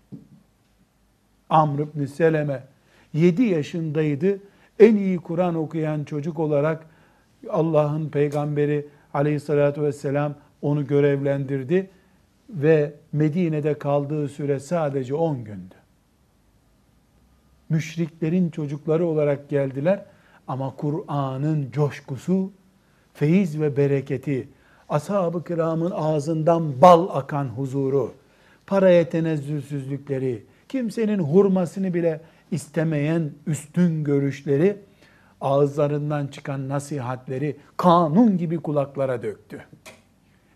Amr 1.49 1.79
ibn 1.79 2.05
Seleme 2.05 2.63
7 3.13 3.43
yaşındaydı. 3.43 4.39
En 4.79 4.95
iyi 4.95 5.17
Kur'an 5.17 5.55
okuyan 5.55 6.03
çocuk 6.03 6.39
olarak 6.39 6.85
Allah'ın 7.49 8.09
peygamberi 8.09 8.88
aleyhissalatü 9.13 9.81
vesselam 9.81 10.35
onu 10.62 10.88
görevlendirdi 10.88 11.89
ve 12.49 12.93
Medine'de 13.12 13.73
kaldığı 13.73 14.27
süre 14.27 14.59
sadece 14.59 15.15
10 15.15 15.43
gündü. 15.43 15.75
Müşriklerin 17.69 18.49
çocukları 18.49 19.05
olarak 19.05 19.49
geldiler 19.49 20.05
ama 20.47 20.75
Kur'an'ın 20.77 21.71
coşkusu, 21.71 22.51
feyiz 23.13 23.62
ve 23.62 23.77
bereketi, 23.77 24.47
ashab-ı 24.89 25.43
kiramın 25.43 25.91
ağzından 25.91 26.81
bal 26.81 27.07
akan 27.12 27.45
huzuru, 27.45 28.13
paraya 28.67 29.09
tenezzülsüzlükleri, 29.09 30.43
kimsenin 30.69 31.19
hurmasını 31.19 31.93
bile 31.93 32.21
istemeyen 32.51 33.32
üstün 33.47 34.03
görüşleri, 34.03 34.77
ağızlarından 35.41 36.27
çıkan 36.27 36.69
nasihatleri 36.69 37.58
kanun 37.77 38.38
gibi 38.38 38.58
kulaklara 38.58 39.23
döktü 39.23 39.62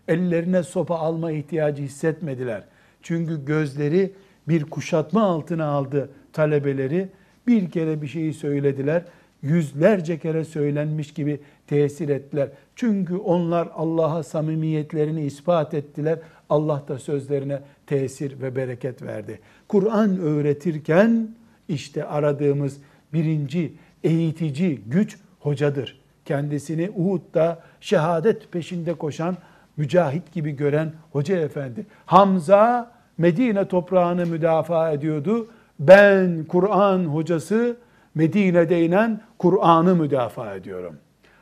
ellerine 0.08 0.62
sopa 0.62 0.98
alma 0.98 1.32
ihtiyacı 1.32 1.82
hissetmediler. 1.82 2.62
Çünkü 3.02 3.44
gözleri 3.44 4.12
bir 4.48 4.64
kuşatma 4.64 5.22
altına 5.22 5.66
aldı 5.66 6.10
talebeleri. 6.32 7.08
Bir 7.46 7.70
kere 7.70 8.02
bir 8.02 8.06
şeyi 8.06 8.34
söylediler. 8.34 9.04
Yüzlerce 9.42 10.18
kere 10.18 10.44
söylenmiş 10.44 11.14
gibi 11.14 11.40
tesir 11.66 12.08
ettiler. 12.08 12.48
Çünkü 12.76 13.16
onlar 13.16 13.68
Allah'a 13.74 14.22
samimiyetlerini 14.22 15.22
ispat 15.22 15.74
ettiler. 15.74 16.18
Allah 16.50 16.84
da 16.88 16.98
sözlerine 16.98 17.60
tesir 17.86 18.40
ve 18.42 18.56
bereket 18.56 19.02
verdi. 19.02 19.40
Kur'an 19.68 20.18
öğretirken 20.18 21.28
işte 21.68 22.04
aradığımız 22.04 22.76
birinci 23.12 23.72
eğitici 24.04 24.80
güç 24.86 25.18
hocadır. 25.40 26.00
Kendisini 26.24 26.90
Uhud'da 26.96 27.62
şehadet 27.80 28.52
peşinde 28.52 28.94
koşan 28.94 29.36
mücahit 29.76 30.32
gibi 30.32 30.50
gören 30.50 30.92
hoca 31.12 31.36
efendi. 31.36 31.86
Hamza 32.06 32.94
Medine 33.18 33.68
toprağını 33.68 34.26
müdafaa 34.26 34.92
ediyordu. 34.92 35.48
Ben 35.80 36.44
Kur'an 36.44 37.04
hocası 37.04 37.76
Medine'de 38.14 38.84
inen 38.84 39.20
Kur'an'ı 39.38 39.96
müdafaa 39.96 40.54
ediyorum. 40.54 40.96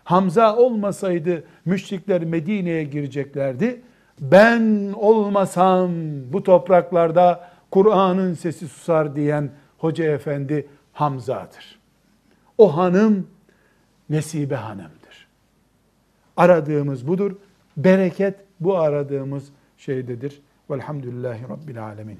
Hamza 0.04 0.56
olmasaydı 0.56 1.44
müşrikler 1.64 2.24
Medine'ye 2.24 2.84
gireceklerdi. 2.84 3.82
Ben 4.22 4.92
olmasam 4.96 5.90
bu 6.32 6.42
topraklarda 6.42 7.50
Kur'an'ın 7.70 8.34
sesi 8.34 8.68
susar 8.68 9.16
diyen 9.16 9.50
hoca 9.78 10.04
efendi 10.04 10.68
Hamza'dır. 10.92 11.78
O 12.58 12.76
hanım 12.76 13.26
Nesibe 14.10 14.54
hanımdır. 14.54 15.28
Aradığımız 16.36 17.08
budur. 17.08 17.36
Bereket 17.76 18.34
bu 18.60 18.78
aradığımız 18.78 19.48
şeydedir. 19.76 20.42
Velhamdülillahi 20.70 21.42
Rabbil 21.48 21.84
Alemin. 21.84 22.10